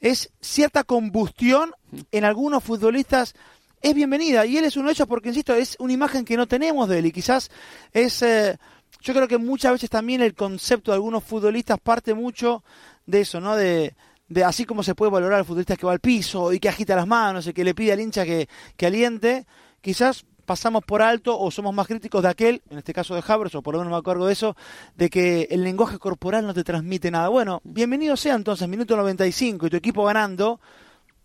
es 0.00 0.30
cierta 0.40 0.84
combustión 0.84 1.72
en 2.12 2.24
algunos 2.24 2.62
futbolistas 2.62 3.34
es 3.82 3.94
bienvenida 3.94 4.46
y 4.46 4.56
él 4.56 4.64
es 4.64 4.76
uno 4.76 4.86
de 4.86 4.92
ellos 4.92 5.06
porque, 5.08 5.28
insisto, 5.28 5.54
es 5.54 5.76
una 5.78 5.92
imagen 5.92 6.24
que 6.24 6.36
no 6.36 6.46
tenemos 6.46 6.88
de 6.88 6.98
él 6.98 7.06
y 7.06 7.12
quizás 7.12 7.50
es, 7.92 8.22
eh, 8.22 8.58
yo 9.00 9.14
creo 9.14 9.28
que 9.28 9.38
muchas 9.38 9.72
veces 9.72 9.90
también 9.90 10.20
el 10.20 10.34
concepto 10.34 10.90
de 10.90 10.96
algunos 10.96 11.22
futbolistas 11.22 11.78
parte 11.80 12.14
mucho 12.14 12.64
de 13.08 13.22
eso, 13.22 13.40
¿no? 13.40 13.56
De, 13.56 13.94
de 14.28 14.44
así 14.44 14.66
como 14.66 14.82
se 14.82 14.94
puede 14.94 15.10
valorar 15.10 15.38
al 15.38 15.44
futbolista 15.46 15.76
que 15.76 15.86
va 15.86 15.92
al 15.92 16.00
piso 16.00 16.52
y 16.52 16.60
que 16.60 16.68
agita 16.68 16.94
las 16.94 17.06
manos 17.06 17.46
y 17.46 17.54
que 17.54 17.64
le 17.64 17.74
pide 17.74 17.92
al 17.92 18.00
hincha 18.00 18.24
que, 18.24 18.48
que 18.76 18.86
aliente, 18.86 19.46
quizás 19.80 20.26
pasamos 20.44 20.84
por 20.84 21.00
alto 21.00 21.38
o 21.38 21.50
somos 21.50 21.74
más 21.74 21.86
críticos 21.86 22.22
de 22.22 22.28
aquel, 22.28 22.62
en 22.70 22.78
este 22.78 22.92
caso 22.92 23.14
de 23.14 23.22
Havertz, 23.26 23.54
o 23.54 23.62
por 23.62 23.74
lo 23.74 23.80
menos 23.80 23.92
me 23.92 23.98
acuerdo 23.98 24.26
de 24.26 24.34
eso, 24.34 24.56
de 24.94 25.08
que 25.08 25.48
el 25.50 25.64
lenguaje 25.64 25.98
corporal 25.98 26.46
no 26.46 26.52
te 26.52 26.64
transmite 26.64 27.10
nada. 27.10 27.28
Bueno, 27.28 27.60
bienvenido 27.64 28.16
sea 28.16 28.34
entonces, 28.34 28.68
minuto 28.68 28.94
95 28.94 29.66
y 29.66 29.70
tu 29.70 29.76
equipo 29.76 30.04
ganando, 30.04 30.60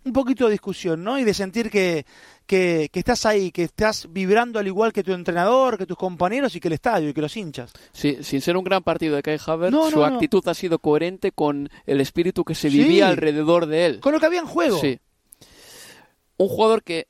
un 0.06 0.14
poquito 0.14 0.46
de 0.46 0.52
discusión, 0.52 1.04
¿no? 1.04 1.20
Y 1.20 1.26
de 1.26 1.34
sentir 1.34 1.70
que, 1.70 2.06
que, 2.46 2.90
que 2.92 3.00
estás 3.00 3.26
ahí, 3.26 3.52
que 3.52 3.64
estás 3.64 4.08
vibrando 4.12 4.60
al 4.60 4.68
igual 4.68 4.92
que 4.94 5.04
tu 5.04 5.12
entrenador, 5.14 5.78
que 5.78 5.86
tus 5.86 5.98
compañeros 5.98 6.56
y 6.56 6.60
que 6.60 6.68
el 6.68 6.74
estadio 6.74 7.10
y 7.10 7.14
que 7.14 7.22
los 7.22 7.36
hinchas. 7.38 7.72
Sí, 7.92 8.18
sin 8.22 8.42
ser 8.42 8.58
un 8.58 8.64
gran 8.64 8.84
partido 8.84 9.16
de 9.16 9.24
Kai 9.24 9.38
Havertz, 9.46 9.72
No, 9.74 9.90
su 9.90 9.98
no, 10.00 10.06
actitud 10.06 10.48
ha 10.48 10.54
sido 10.54 10.80
coherente 10.80 11.32
con 11.32 11.70
el 11.86 12.02
espíritu 12.02 12.44
que 12.44 12.56
se 12.56 12.70
Sí. 12.70 12.78
vivía 12.78 13.08
alrededor 13.08 13.66
de 13.66 13.86
él. 13.86 14.00
Con 14.00 14.14
lo 14.14 14.20
que 14.20 14.26
había 14.26 14.40
en 14.42 14.48
juego. 14.48 14.78
Sí. 14.80 15.00
Un 16.38 16.48
jugador 16.48 16.84
que 16.84 17.08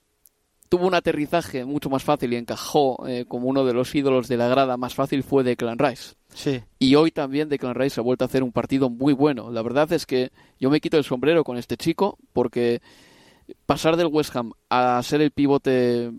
tuvo 0.69 0.87
un 0.87 0.95
aterrizaje 0.95 1.65
mucho 1.65 1.89
más 1.89 2.03
fácil 2.03 2.33
y 2.33 2.35
encajó 2.35 3.07
eh, 3.07 3.25
como 3.27 3.47
uno 3.47 3.63
de 3.63 3.73
los 3.73 3.93
ídolos 3.93 4.27
de 4.27 4.37
la 4.37 4.47
grada 4.47 4.75
más 4.75 4.95
fácil 4.95 5.23
fue 5.23 5.43
Declan 5.43 5.77
Rice. 5.77 6.15
Sí. 6.33 6.61
Y 6.79 6.95
hoy 6.95 7.11
también 7.11 7.47
Declan 7.47 7.75
Rice 7.75 7.99
ha 7.99 8.03
vuelto 8.03 8.25
a 8.25 8.27
hacer 8.27 8.41
un 8.43 8.51
partido 8.51 8.89
muy 8.89 9.13
bueno. 9.13 9.51
La 9.51 9.61
verdad 9.61 9.91
es 9.93 10.05
que 10.07 10.31
yo 10.59 10.69
me 10.71 10.81
quito 10.81 10.97
el 10.97 11.03
sombrero 11.03 11.43
con 11.43 11.57
este 11.57 11.77
chico 11.77 12.17
porque 12.33 12.81
pasar 13.65 13.97
del 13.97 14.07
West 14.07 14.35
Ham 14.35 14.51
a 14.69 15.01
ser 15.03 15.21
el 15.21 15.31
pivote 15.31 16.11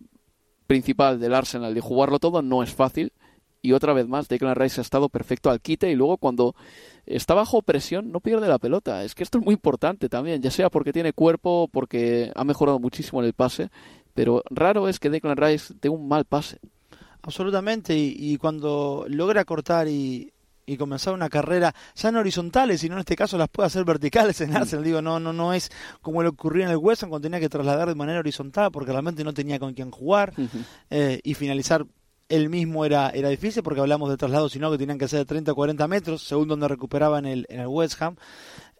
principal 0.66 1.20
del 1.20 1.34
Arsenal 1.34 1.76
y 1.76 1.80
jugarlo 1.80 2.18
todo 2.18 2.42
no 2.42 2.62
es 2.62 2.74
fácil. 2.74 3.12
y 3.62 3.72
otra 3.72 3.94
vez 3.94 4.06
más 4.06 4.28
Declan 4.28 4.56
Rice 4.56 4.80
ha 4.80 4.82
estado 4.82 5.08
perfecto 5.08 5.48
al 5.48 5.60
quite 5.60 5.90
y 5.90 5.94
luego 5.94 6.18
cuando 6.18 6.54
está 7.06 7.32
bajo 7.32 7.62
presión 7.62 8.12
no 8.12 8.20
pierde 8.20 8.46
la 8.46 8.58
pelota. 8.58 9.04
Es 9.04 9.14
que 9.14 9.22
esto 9.22 9.38
es 9.38 9.44
muy 9.44 9.54
importante 9.54 10.10
también, 10.10 10.42
ya 10.42 10.50
sea 10.50 10.68
porque 10.68 10.92
tiene 10.92 11.14
cuerpo 11.14 11.68
porque 11.72 12.30
ha 12.34 12.44
mejorado 12.44 12.78
muchísimo 12.78 13.20
en 13.20 13.26
el 13.26 13.32
pase, 13.32 13.70
pero 14.12 14.42
raro 14.50 14.86
es 14.86 15.00
que 15.00 15.08
Declan 15.08 15.38
Rice 15.38 15.74
tenga 15.80 15.96
un 15.96 16.08
mal 16.08 16.26
pase. 16.26 16.58
Absolutamente, 17.22 17.96
y 17.96 18.36
cuando 18.36 19.06
logra 19.08 19.46
cortar 19.46 19.88
y, 19.88 20.33
y 20.66 20.76
comenzar 20.76 21.14
una 21.14 21.28
carrera 21.28 21.74
ya 21.94 22.10
no 22.10 22.20
horizontales, 22.20 22.80
sino 22.80 22.94
en 22.94 23.00
este 23.00 23.16
caso 23.16 23.38
las 23.38 23.48
puede 23.48 23.66
hacer 23.66 23.84
verticales 23.84 24.40
en 24.40 24.56
Arsenal. 24.56 24.84
Digo, 24.84 25.02
no, 25.02 25.20
no, 25.20 25.32
no 25.32 25.52
es 25.52 25.70
como 26.00 26.22
le 26.22 26.28
ocurría 26.28 26.64
en 26.66 26.70
el 26.70 26.76
West 26.76 27.02
Ham 27.02 27.10
cuando 27.10 27.26
tenía 27.26 27.40
que 27.40 27.48
trasladar 27.48 27.88
de 27.88 27.94
manera 27.94 28.18
horizontal 28.20 28.70
porque 28.70 28.92
realmente 28.92 29.24
no 29.24 29.34
tenía 29.34 29.58
con 29.58 29.74
quién 29.74 29.90
jugar 29.90 30.32
eh, 30.90 31.20
y 31.22 31.34
finalizar 31.34 31.86
él 32.28 32.48
mismo 32.48 32.84
era, 32.84 33.10
era 33.10 33.28
difícil 33.28 33.62
porque 33.62 33.80
hablamos 33.80 34.08
de 34.10 34.16
traslados, 34.16 34.52
sino 34.52 34.70
que 34.70 34.78
tenían 34.78 34.98
que 34.98 35.08
ser 35.08 35.20
de 35.20 35.24
30 35.26 35.52
o 35.52 35.54
40 35.54 35.88
metros, 35.88 36.22
según 36.22 36.48
donde 36.48 36.68
recuperaba 36.68 37.18
en 37.18 37.26
el, 37.26 37.46
en 37.48 37.60
el 37.60 37.66
West 37.66 38.00
Ham. 38.00 38.16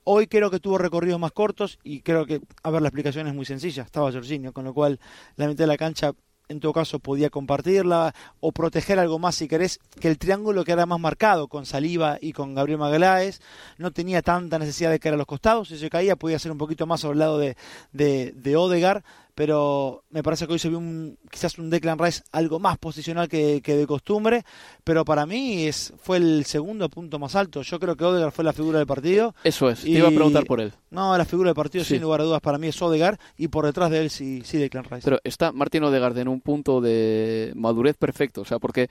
Hoy 0.05 0.27
creo 0.27 0.51
que 0.51 0.61
tuvo 0.61 0.77
recorridos 0.77 1.19
más 1.19 1.33
cortos 1.33 1.79
y 1.83 2.01
creo 2.01 2.27
que, 2.27 2.41
a 2.63 2.71
ver, 2.71 2.83
la 2.83 2.89
explicación 2.89 3.27
es 3.27 3.35
muy 3.35 3.47
sencilla. 3.47 3.85
Estaba 3.85 4.13
Jorginho, 4.13 4.53
con 4.53 4.65
lo 4.65 4.75
cual 4.75 5.01
la 5.37 5.47
mitad 5.47 5.65
de 5.65 5.69
la 5.69 5.79
cancha 5.79 6.13
en 6.49 6.61
todo 6.61 6.73
caso 6.73 6.99
podía 6.99 7.31
compartirla 7.31 8.15
o 8.41 8.53
proteger 8.53 8.99
algo 8.99 9.19
más 9.19 9.35
si 9.35 9.49
querés, 9.49 9.81
que 10.01 10.09
el 10.09 10.19
triángulo 10.19 10.65
que 10.65 10.73
era 10.73 10.87
más 10.87 11.01
marcado 11.01 11.49
con 11.49 11.67
Saliba 11.67 12.19
y 12.21 12.33
con 12.33 12.55
Gabriel 12.55 12.79
Magaláes 12.79 13.41
no 13.79 13.91
tenía 13.93 14.23
tanta 14.23 14.59
necesidad 14.59 14.91
de 14.91 14.99
caer 14.99 15.15
a 15.15 15.19
los 15.19 15.27
costados, 15.27 15.69
si 15.69 15.79
se 15.79 15.91
caía 15.91 16.17
podía 16.17 16.39
ser 16.39 16.53
un 16.53 16.59
poquito 16.59 16.87
más 16.87 17.05
al 17.05 17.19
lado 17.19 17.39
de, 17.39 17.57
de, 17.93 18.33
de 18.33 18.57
Odegar, 18.57 19.05
pero 19.35 20.05
me 20.11 20.23
parece 20.23 20.47
que 20.47 20.53
hoy 20.53 20.59
se 20.59 20.69
vio 20.69 20.79
un, 20.79 21.19
quizás 21.31 21.59
un 21.59 21.69
Declan 21.69 21.99
Rice 21.99 22.23
algo 22.31 22.61
más 22.61 22.79
posicional 22.79 23.29
que, 23.29 23.61
que, 23.63 23.77
de 23.77 23.87
costumbre, 23.87 24.45
pero 24.85 25.05
para 25.05 25.27
mí 25.27 25.67
es, 25.67 25.93
fue 25.99 26.19
el 26.19 26.45
segundo 26.45 26.89
punto 26.89 27.19
más 27.19 27.35
alto. 27.35 27.63
Yo 27.63 27.81
creo 27.81 27.97
que 27.97 28.05
Odegar 28.05 28.31
fue 28.31 28.45
la 28.45 28.53
figura 28.53 28.79
del 28.79 28.87
partido. 28.87 29.35
Eso 29.43 29.69
es, 29.69 29.81
te 29.81 29.91
iba 29.91 30.09
a 30.09 30.13
preguntar 30.13 30.45
por 30.45 30.61
él. 30.61 30.73
No, 30.91 31.17
la 31.19 31.25
figura 31.25 31.49
del 31.49 31.57
partido 31.57 31.85
sí. 31.85 31.95
sin 31.95 32.03
lugar 32.03 32.21
a 32.21 32.25
dudas 32.25 32.41
para 32.41 32.59
mí 32.59 32.69
es 32.69 32.81
Odegar 32.81 33.19
y 33.37 33.49
por 33.49 33.67
detrás 33.67 33.91
de 33.91 34.03
él 34.03 34.11
sí, 34.11 34.43
sí 34.45 34.59
Declan 34.59 34.85
Rice. 34.85 35.03
Pero 35.05 35.19
está 35.25 35.51
Martín 35.53 35.83
Odegaard 35.83 36.17
en 36.19 36.29
un 36.29 36.41
punto 36.41 36.81
de 36.81 37.53
madurez 37.57 37.97
perfecto, 37.97 38.43
o 38.43 38.45
sea, 38.45 38.59
porque 38.59 38.89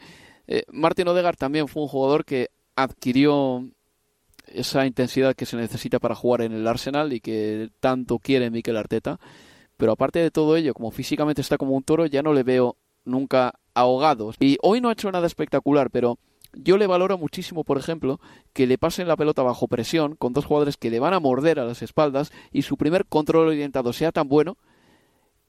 eh, 0.47 0.63
Martín 0.71 1.07
Odegaard 1.07 1.37
también 1.37 1.67
fue 1.69 1.83
un 1.83 1.89
jugador 1.89 2.25
que 2.25 2.49
adquirió 2.75 3.65
esa 4.47 4.85
intensidad 4.85 5.35
que 5.35 5.45
se 5.45 5.55
necesita 5.55 5.99
para 5.99 6.15
jugar 6.15 6.41
en 6.41 6.51
el 6.51 6.67
Arsenal 6.67 7.13
y 7.13 7.21
que 7.21 7.69
tanto 7.79 8.19
quiere 8.19 8.51
Mikel 8.51 8.75
Arteta 8.75 9.19
pero 9.77 9.93
aparte 9.93 10.19
de 10.19 10.31
todo 10.31 10.55
ello, 10.55 10.73
como 10.73 10.91
físicamente 10.91 11.41
está 11.41 11.57
como 11.57 11.75
un 11.75 11.83
toro, 11.83 12.05
ya 12.05 12.21
no 12.21 12.33
le 12.33 12.43
veo 12.43 12.77
nunca 13.05 13.59
ahogado. 13.73 14.31
Y 14.39 14.57
hoy 14.61 14.81
no 14.81 14.89
ha 14.89 14.93
hecho 14.93 15.11
nada 15.11 15.27
espectacular, 15.27 15.89
pero 15.89 16.17
yo 16.53 16.77
le 16.77 16.87
valoro 16.87 17.17
muchísimo, 17.17 17.63
por 17.63 17.77
ejemplo, 17.77 18.19
que 18.53 18.67
le 18.67 18.77
pasen 18.77 19.07
la 19.07 19.17
pelota 19.17 19.41
bajo 19.41 19.67
presión 19.67 20.15
con 20.15 20.33
dos 20.33 20.45
jugadores 20.45 20.77
que 20.77 20.91
le 20.91 20.99
van 20.99 21.13
a 21.13 21.19
morder 21.19 21.59
a 21.59 21.65
las 21.65 21.81
espaldas 21.81 22.31
y 22.51 22.61
su 22.61 22.77
primer 22.77 23.05
control 23.05 23.47
orientado 23.47 23.93
sea 23.93 24.11
tan 24.11 24.27
bueno 24.27 24.57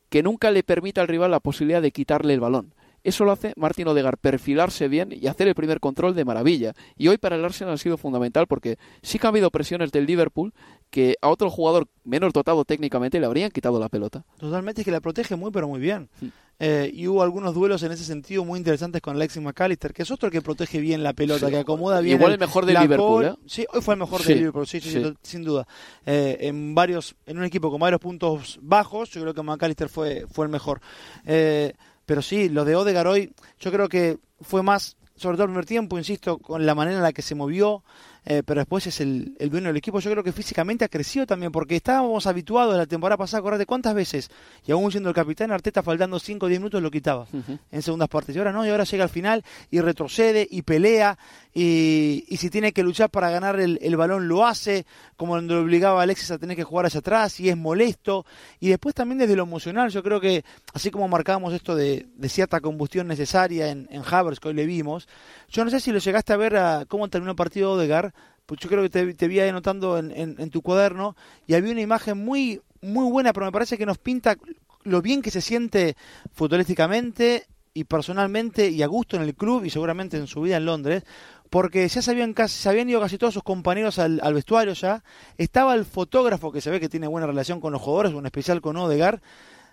que 0.08 0.22
nunca 0.22 0.50
le 0.50 0.62
permita 0.62 1.00
al 1.00 1.08
rival 1.08 1.30
la 1.30 1.40
posibilidad 1.40 1.82
de 1.82 1.90
quitarle 1.90 2.34
el 2.34 2.40
balón. 2.40 2.74
Eso 3.04 3.24
lo 3.24 3.32
hace 3.32 3.52
Martín 3.56 3.86
Odegar, 3.86 4.16
perfilarse 4.18 4.88
bien 4.88 5.10
y 5.12 5.26
hacer 5.26 5.46
el 5.46 5.54
primer 5.54 5.78
control 5.78 6.14
de 6.14 6.24
maravilla. 6.24 6.72
Y 6.96 7.08
hoy 7.08 7.18
para 7.18 7.36
el 7.36 7.44
Arsenal 7.44 7.74
ha 7.74 7.78
sido 7.78 7.98
fundamental 7.98 8.46
porque 8.46 8.78
sí 9.02 9.18
que 9.18 9.26
ha 9.26 9.30
habido 9.30 9.50
presiones 9.50 9.92
del 9.92 10.06
Liverpool 10.06 10.54
que 10.90 11.16
a 11.20 11.28
otro 11.28 11.50
jugador 11.50 11.86
menos 12.04 12.32
dotado 12.32 12.64
técnicamente 12.64 13.20
le 13.20 13.26
habrían 13.26 13.50
quitado 13.50 13.78
la 13.78 13.88
pelota. 13.88 14.24
Totalmente, 14.38 14.80
es 14.80 14.84
que 14.86 14.90
la 14.90 15.00
protege 15.00 15.36
muy 15.36 15.50
pero 15.50 15.68
muy 15.68 15.80
bien. 15.80 16.08
Sí. 16.18 16.32
Eh, 16.60 16.90
y 16.94 17.08
hubo 17.08 17.22
algunos 17.22 17.52
duelos 17.52 17.82
en 17.82 17.90
ese 17.90 18.04
sentido 18.04 18.44
muy 18.44 18.58
interesantes 18.58 19.02
con 19.02 19.16
Alexis 19.16 19.42
McAllister, 19.42 19.92
que 19.92 20.02
es 20.02 20.10
otro 20.10 20.30
que 20.30 20.40
protege 20.40 20.78
bien 20.78 21.02
la 21.02 21.12
pelota, 21.12 21.46
sí. 21.46 21.52
que 21.52 21.58
acomoda 21.58 22.00
bien. 22.00 22.16
Igual 22.16 22.30
el, 22.30 22.34
el 22.34 22.40
mejor 22.40 22.64
de 22.64 22.78
Liverpool. 22.78 23.24
¿eh? 23.24 23.34
Sí, 23.46 23.66
hoy 23.72 23.80
fue 23.80 23.94
el 23.94 24.00
mejor 24.00 24.22
sí. 24.22 24.28
de 24.28 24.34
Liverpool, 24.36 24.66
sí, 24.66 24.80
sí, 24.80 25.02
sin 25.22 25.42
duda. 25.42 25.66
Eh, 26.06 26.38
en 26.40 26.74
varios, 26.74 27.16
en 27.26 27.38
un 27.38 27.44
equipo 27.44 27.70
con 27.70 27.80
varios 27.80 28.00
puntos 28.00 28.58
bajos, 28.62 29.10
yo 29.10 29.20
creo 29.20 29.34
que 29.34 29.42
McAllister 29.42 29.88
fue, 29.88 30.26
fue 30.30 30.46
el 30.46 30.52
mejor. 30.52 30.80
Eh, 31.26 31.74
pero 32.06 32.22
sí, 32.22 32.48
lo 32.48 32.64
de 32.64 32.76
Odegaard 32.76 33.08
hoy, 33.08 33.34
yo 33.58 33.72
creo 33.72 33.88
que 33.88 34.18
fue 34.40 34.62
más, 34.62 34.96
sobre 35.16 35.36
todo 35.36 35.44
el 35.44 35.50
primer 35.50 35.66
tiempo, 35.66 35.98
insisto, 35.98 36.38
con 36.38 36.66
la 36.66 36.74
manera 36.74 36.98
en 36.98 37.02
la 37.02 37.12
que 37.12 37.22
se 37.22 37.34
movió, 37.34 37.82
eh, 38.24 38.42
pero 38.44 38.60
después 38.60 38.86
es 38.86 39.00
el, 39.00 39.36
el, 39.38 39.50
dueño 39.50 39.68
del 39.68 39.76
equipo. 39.76 40.00
Yo 40.00 40.10
creo 40.10 40.24
que 40.24 40.32
físicamente 40.32 40.84
ha 40.84 40.88
crecido 40.88 41.26
también, 41.26 41.52
porque 41.52 41.76
estábamos 41.76 42.26
habituados 42.26 42.76
la 42.76 42.86
temporada 42.86 43.18
pasada, 43.18 43.40
acordate 43.40 43.66
cuántas 43.66 43.94
veces, 43.94 44.30
y 44.66 44.72
aún 44.72 44.90
siendo 44.90 45.10
el 45.10 45.14
capitán 45.14 45.52
Arteta, 45.52 45.82
faltando 45.82 46.18
5 46.18 46.46
o 46.46 46.48
10 46.48 46.60
minutos, 46.60 46.82
lo 46.82 46.90
quitaba 46.90 47.26
uh 47.32 47.36
-huh. 47.36 47.58
en 47.70 47.82
segundas 47.82 48.08
partes. 48.08 48.34
Y 48.34 48.38
ahora 48.38 48.52
no, 48.52 48.66
y 48.66 48.70
ahora 48.70 48.84
llega 48.84 49.04
al 49.04 49.10
final 49.10 49.44
y 49.70 49.80
retrocede 49.80 50.46
y 50.50 50.62
pelea, 50.62 51.18
y, 51.52 52.24
y 52.28 52.36
si 52.38 52.50
tiene 52.50 52.72
que 52.72 52.82
luchar 52.82 53.10
para 53.10 53.30
ganar 53.30 53.60
el, 53.60 53.78
el 53.82 53.96
balón, 53.96 54.26
lo 54.26 54.46
hace, 54.46 54.86
como 55.16 55.38
lo 55.38 55.60
obligaba 55.60 56.00
a 56.00 56.02
Alexis 56.04 56.30
a 56.30 56.38
tener 56.38 56.56
que 56.56 56.64
jugar 56.64 56.86
hacia 56.86 57.00
atrás, 57.00 57.38
y 57.40 57.48
es 57.48 57.56
molesto. 57.56 58.24
Y 58.58 58.68
después 58.68 58.94
también 58.94 59.18
desde 59.18 59.36
lo 59.36 59.42
emocional, 59.42 59.90
yo 59.90 60.02
creo 60.02 60.20
que, 60.20 60.44
así 60.72 60.90
como 60.90 61.08
marcábamos 61.08 61.52
esto 61.52 61.74
de, 61.76 62.06
de 62.16 62.28
cierta 62.28 62.60
combustión 62.60 63.06
necesaria 63.06 63.68
en, 63.68 63.86
en 63.90 64.02
Havers, 64.04 64.40
que 64.40 64.48
hoy 64.48 64.54
le 64.54 64.66
vimos, 64.66 65.08
yo 65.54 65.64
no 65.64 65.70
sé 65.70 65.78
si 65.78 65.92
lo 65.92 66.00
llegaste 66.00 66.32
a 66.32 66.36
ver 66.36 66.56
a 66.56 66.84
cómo 66.86 67.08
terminó 67.08 67.30
el 67.30 67.36
partido 67.36 67.76
de 67.76 67.84
Odegaard, 67.84 68.12
pues 68.44 68.60
yo 68.60 68.68
creo 68.68 68.82
que 68.82 68.90
te, 68.90 69.28
vi 69.28 69.40
ahí 69.40 69.48
anotando 69.48 69.96
en, 69.96 70.10
en, 70.10 70.34
en, 70.38 70.50
tu 70.50 70.62
cuaderno 70.62 71.16
y 71.46 71.54
había 71.54 71.70
una 71.72 71.80
imagen 71.80 72.18
muy 72.18 72.60
muy 72.82 73.10
buena, 73.10 73.32
pero 73.32 73.46
me 73.46 73.52
parece 73.52 73.78
que 73.78 73.86
nos 73.86 73.98
pinta 73.98 74.36
lo 74.82 75.00
bien 75.00 75.22
que 75.22 75.30
se 75.30 75.40
siente 75.40 75.96
futbolísticamente 76.32 77.46
y 77.72 77.84
personalmente 77.84 78.68
y 78.68 78.82
a 78.82 78.86
gusto 78.86 79.16
en 79.16 79.22
el 79.22 79.34
club 79.34 79.64
y 79.64 79.70
seguramente 79.70 80.16
en 80.16 80.26
su 80.26 80.42
vida 80.42 80.56
en 80.56 80.66
Londres, 80.66 81.04
porque 81.50 81.86
ya 81.88 82.02
se 82.02 82.10
habían, 82.10 82.34
casi, 82.34 82.60
se 82.60 82.68
habían 82.68 82.90
ido 82.90 83.00
casi 83.00 83.16
todos 83.16 83.32
sus 83.32 83.44
compañeros 83.44 83.98
al, 84.00 84.20
al, 84.22 84.34
vestuario 84.34 84.74
ya, 84.74 85.04
estaba 85.38 85.74
el 85.74 85.84
fotógrafo 85.84 86.52
que 86.52 86.60
se 86.60 86.70
ve 86.70 86.80
que 86.80 86.88
tiene 86.88 87.06
buena 87.06 87.28
relación 87.28 87.60
con 87.60 87.72
los 87.72 87.80
jugadores, 87.80 88.12
en 88.12 88.26
especial 88.26 88.60
con 88.60 88.76
Odegar, 88.76 89.22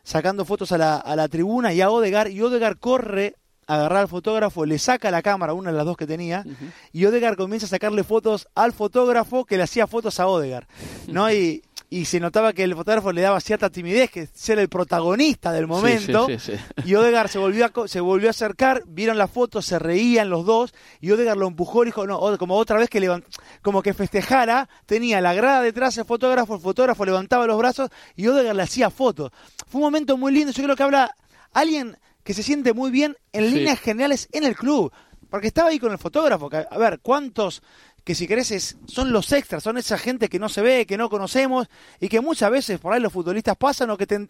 sacando 0.03 0.45
fotos 0.45 0.71
a 0.71 0.77
la, 0.77 0.97
a 0.97 1.15
la 1.15 1.27
tribuna 1.27 1.73
y 1.73 1.81
a 1.81 1.89
Odegar, 1.89 2.29
y 2.29 2.41
Odegar 2.41 2.77
corre 2.77 3.35
agarrar 3.75 3.99
al 4.01 4.07
fotógrafo, 4.07 4.65
le 4.65 4.77
saca 4.79 5.11
la 5.11 5.21
cámara, 5.21 5.53
una 5.53 5.71
de 5.71 5.77
las 5.77 5.85
dos 5.85 5.97
que 5.97 6.07
tenía, 6.07 6.43
uh 6.45 6.49
-huh. 6.49 6.71
y 6.91 7.05
Odegar 7.05 7.35
comienza 7.35 7.65
a 7.65 7.69
sacarle 7.69 8.03
fotos 8.03 8.47
al 8.55 8.73
fotógrafo 8.73 9.45
que 9.45 9.57
le 9.57 9.63
hacía 9.63 9.87
fotos 9.87 10.19
a 10.19 10.27
Odegar, 10.27 10.67
¿no? 11.07 11.31
Y, 11.31 11.61
y 11.93 12.05
se 12.05 12.21
notaba 12.21 12.53
que 12.53 12.63
el 12.63 12.73
fotógrafo 12.73 13.11
le 13.11 13.21
daba 13.21 13.41
cierta 13.41 13.69
timidez, 13.69 14.09
que 14.09 14.25
ser 14.27 14.59
el 14.59 14.69
protagonista 14.69 15.51
del 15.51 15.67
momento, 15.67 16.27
sí, 16.27 16.39
sí, 16.39 16.53
sí, 16.55 16.83
y 16.85 16.95
Odegar 16.95 17.27
se 17.27 17.37
volvió, 17.37 17.65
a, 17.65 17.87
se 17.87 17.99
volvió 17.99 18.29
a 18.29 18.31
acercar, 18.31 18.83
vieron 18.87 19.17
la 19.17 19.27
foto, 19.27 19.61
se 19.61 19.77
reían 19.77 20.29
los 20.29 20.45
dos, 20.45 20.73
y 21.01 21.11
Odegar 21.11 21.35
lo 21.35 21.47
empujó 21.47 21.83
y 21.83 21.87
dijo, 21.87 22.07
no, 22.07 22.19
como 22.37 22.55
otra 22.55 22.77
vez 22.77 22.89
que 22.89 23.01
levant, 23.01 23.25
como 23.61 23.81
que 23.81 23.93
festejara, 23.93 24.69
tenía 24.85 25.19
la 25.19 25.33
grada 25.33 25.61
detrás 25.61 25.97
el 25.97 26.05
fotógrafo, 26.05 26.55
el 26.55 26.61
fotógrafo 26.61 27.03
levantaba 27.03 27.45
los 27.45 27.57
brazos, 27.57 27.89
y 28.15 28.25
Odegar 28.27 28.55
le 28.55 28.63
hacía 28.63 28.89
fotos. 28.89 29.31
Fue 29.67 29.79
un 29.79 29.87
momento 29.87 30.15
muy 30.15 30.31
lindo, 30.31 30.53
yo 30.53 30.63
creo 30.63 30.77
que 30.77 30.83
habla 30.83 31.13
alguien 31.53 31.97
que 32.23 32.33
se 32.33 32.43
siente 32.43 32.73
muy 32.73 32.91
bien 32.91 33.17
en 33.33 33.45
sí. 33.45 33.55
líneas 33.55 33.79
generales 33.79 34.27
en 34.31 34.43
el 34.43 34.55
club. 34.55 34.91
Porque 35.29 35.47
estaba 35.47 35.69
ahí 35.69 35.79
con 35.79 35.91
el 35.91 35.97
fotógrafo. 35.97 36.49
Que, 36.49 36.65
a 36.69 36.77
ver, 36.77 36.99
¿cuántos 36.99 37.61
que 38.03 38.15
si 38.15 38.27
querés 38.27 38.51
es, 38.51 38.77
son 38.85 39.11
los 39.11 39.31
extras? 39.31 39.63
Son 39.63 39.77
esa 39.77 39.97
gente 39.97 40.27
que 40.27 40.39
no 40.39 40.49
se 40.49 40.61
ve, 40.61 40.85
que 40.85 40.97
no 40.97 41.09
conocemos 41.09 41.67
y 41.99 42.09
que 42.09 42.19
muchas 42.21 42.51
veces 42.51 42.79
por 42.79 42.93
ahí 42.93 42.99
los 42.99 43.13
futbolistas 43.13 43.55
pasan 43.55 43.89
o 43.91 43.97
que, 43.97 44.07
te, 44.07 44.27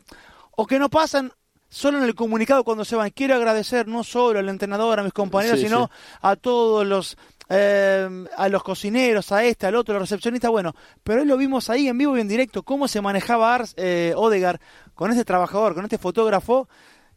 o 0.51 0.67
que 0.67 0.77
no 0.77 0.89
pasan 0.89 1.31
solo 1.69 1.97
en 1.97 2.03
el 2.03 2.13
comunicado 2.13 2.63
cuando 2.63 2.85
se 2.85 2.95
van. 2.95 3.09
Quiero 3.09 3.35
agradecer 3.35 3.87
no 3.87 4.03
solo 4.03 4.39
al 4.39 4.49
entrenador, 4.49 4.99
a 4.99 5.03
mis 5.03 5.13
compañeros, 5.13 5.59
sí, 5.59 5.65
sino 5.65 5.87
sí. 5.87 6.17
a 6.21 6.35
todos 6.35 6.85
los 6.85 7.17
eh, 7.53 8.25
a 8.37 8.47
los 8.47 8.63
cocineros, 8.63 9.31
a 9.33 9.43
este, 9.43 9.67
al 9.67 9.75
otro, 9.75 9.93
los 9.95 10.03
recepcionistas, 10.03 10.49
bueno, 10.49 10.73
pero 11.03 11.19
hoy 11.19 11.27
lo 11.27 11.35
vimos 11.35 11.69
ahí 11.69 11.89
en 11.89 11.97
vivo 11.97 12.15
y 12.15 12.21
en 12.21 12.29
directo, 12.29 12.63
cómo 12.63 12.87
se 12.87 13.01
manejaba 13.01 13.53
Ars, 13.53 13.73
eh, 13.75 14.13
Odegar 14.15 14.61
con 14.95 15.11
este 15.11 15.25
trabajador, 15.25 15.73
con 15.73 15.83
este 15.83 15.97
fotógrafo, 15.97 16.69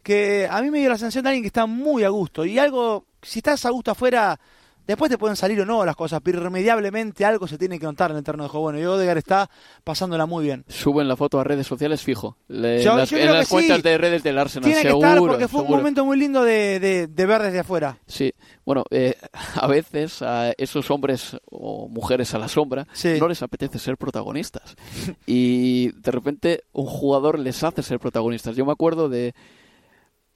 que 0.05 0.47
a 0.47 0.61
mí 0.61 0.69
me 0.69 0.79
dio 0.79 0.89
la 0.89 0.99
sensación 0.99 1.23
de 1.23 1.29
alguien 1.31 1.41
que 1.41 1.47
está 1.47 1.65
muy 1.65 2.03
a 2.03 2.09
gusto. 2.09 2.45
Y 2.45 2.59
algo, 2.59 3.07
si 3.23 3.39
estás 3.39 3.65
a 3.65 3.71
gusto 3.71 3.89
afuera, 3.89 4.39
después 4.85 5.09
te 5.09 5.17
pueden 5.17 5.35
salir 5.35 5.59
o 5.59 5.65
no 5.65 5.83
las 5.83 5.95
cosas, 5.95 6.21
pero 6.23 6.37
irremediablemente 6.37 7.25
algo 7.25 7.47
se 7.47 7.57
tiene 7.57 7.79
que 7.79 7.87
notar 7.87 8.11
en 8.11 8.17
el 8.17 8.23
terreno 8.23 8.43
de 8.43 8.49
juego. 8.49 8.65
Bueno, 8.65 8.79
y 8.79 8.85
Odegar 8.85 9.17
está 9.17 9.49
pasándola 9.83 10.27
muy 10.27 10.45
bien. 10.45 10.63
Suben 10.67 11.07
la 11.07 11.15
foto 11.15 11.39
a 11.39 11.43
redes 11.43 11.65
sociales 11.65 12.03
fijo. 12.03 12.37
Le, 12.49 12.83
yo, 12.83 12.95
las, 12.95 13.09
yo 13.09 13.17
en 13.17 13.33
las 13.33 13.49
cuentas 13.49 13.77
sí. 13.77 13.81
de 13.81 13.97
redes 13.97 14.21
del 14.21 14.37
Arsenal. 14.37 14.69
Tiene 14.69 14.83
seguro, 14.83 14.99
que 14.99 15.07
estar 15.07 15.19
porque 15.27 15.47
fue 15.47 15.61
seguro. 15.61 15.73
un 15.73 15.79
momento 15.79 16.05
muy 16.05 16.19
lindo 16.19 16.43
de, 16.43 16.79
de, 16.79 17.07
de, 17.07 17.25
ver 17.25 17.41
desde 17.41 17.61
afuera. 17.61 17.97
Sí, 18.05 18.31
bueno, 18.63 18.83
eh, 18.91 19.15
a 19.55 19.65
veces 19.65 20.21
a 20.21 20.51
esos 20.51 20.91
hombres 20.91 21.35
o 21.49 21.87
mujeres 21.87 22.31
a 22.35 22.37
la 22.37 22.47
sombra 22.47 22.85
sí. 22.93 23.17
no 23.19 23.27
les 23.27 23.41
apetece 23.41 23.79
ser 23.79 23.97
protagonistas. 23.97 24.75
y 25.25 25.93
de 25.93 26.11
repente 26.11 26.63
un 26.73 26.85
jugador 26.85 27.39
les 27.39 27.63
hace 27.63 27.81
ser 27.81 27.97
protagonistas. 27.97 28.55
Yo 28.55 28.67
me 28.67 28.71
acuerdo 28.71 29.09
de 29.09 29.33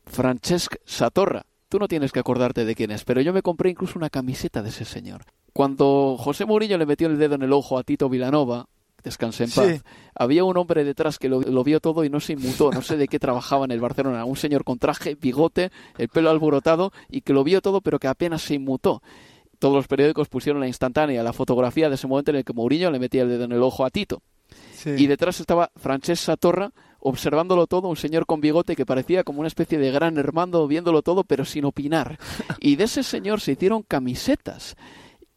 Francesc 0.09 0.75
Satorra. 0.85 1.45
Tú 1.69 1.79
no 1.79 1.87
tienes 1.87 2.11
que 2.11 2.19
acordarte 2.19 2.65
de 2.65 2.75
quién 2.75 2.91
es, 2.91 3.03
pero 3.05 3.21
yo 3.21 3.31
me 3.31 3.43
compré 3.43 3.69
incluso 3.69 3.97
una 3.97 4.09
camiseta 4.09 4.63
de 4.63 4.69
ese 4.69 4.85
señor. 4.85 5.21
Cuando 5.53 6.17
José 6.19 6.45
Mourinho 6.45 6.77
le 6.77 6.85
metió 6.85 7.07
el 7.07 7.17
dedo 7.17 7.35
en 7.35 7.43
el 7.43 7.53
ojo 7.53 7.77
a 7.77 7.83
Tito 7.83 8.09
Vilanova, 8.09 8.67
descanse 9.03 9.43
en 9.43 9.51
paz. 9.51 9.67
Sí. 9.67 9.81
Había 10.15 10.43
un 10.43 10.57
hombre 10.57 10.83
detrás 10.83 11.19
que 11.19 11.29
lo, 11.29 11.41
lo 11.41 11.63
vio 11.63 11.79
todo 11.79 12.03
y 12.03 12.09
no 12.09 12.19
se 12.19 12.33
inmutó. 12.33 12.71
No 12.71 12.81
sé 12.81 12.97
de 12.97 13.07
qué 13.07 13.19
trabajaba 13.19 13.65
en 13.65 13.71
el 13.71 13.79
Barcelona. 13.79 14.25
Un 14.25 14.35
señor 14.35 14.63
con 14.63 14.79
traje, 14.79 15.15
bigote, 15.15 15.71
el 15.97 16.09
pelo 16.09 16.31
alborotado 16.31 16.91
y 17.09 17.21
que 17.21 17.33
lo 17.33 17.43
vio 17.43 17.61
todo 17.61 17.81
pero 17.81 17.99
que 17.99 18.07
apenas 18.07 18.41
se 18.41 18.55
inmutó. 18.55 19.03
Todos 19.59 19.75
los 19.75 19.87
periódicos 19.87 20.27
pusieron 20.27 20.59
la 20.59 20.67
instantánea, 20.67 21.21
la 21.21 21.33
fotografía 21.33 21.89
de 21.89 21.95
ese 21.95 22.07
momento 22.07 22.31
en 22.31 22.37
el 22.37 22.45
que 22.45 22.53
Mourinho 22.53 22.89
le 22.89 22.99
metía 22.99 23.23
el 23.23 23.29
dedo 23.29 23.43
en 23.43 23.51
el 23.51 23.61
ojo 23.61 23.85
a 23.85 23.89
Tito. 23.89 24.21
Sí. 24.73 24.91
Y 24.97 25.07
detrás 25.07 25.39
estaba 25.39 25.69
Francesc 25.75 26.23
Satorra 26.23 26.71
observándolo 26.99 27.67
todo, 27.67 27.87
un 27.87 27.95
señor 27.97 28.25
con 28.25 28.41
bigote 28.41 28.75
que 28.75 28.85
parecía 28.85 29.23
como 29.23 29.39
una 29.39 29.47
especie 29.47 29.77
de 29.77 29.91
gran 29.91 30.17
hermano 30.17 30.67
viéndolo 30.67 31.01
todo 31.01 31.23
pero 31.23 31.45
sin 31.45 31.65
opinar. 31.65 32.17
Y 32.59 32.75
de 32.75 32.83
ese 32.85 33.03
señor 33.03 33.41
se 33.41 33.53
hicieron 33.53 33.83
camisetas. 33.83 34.75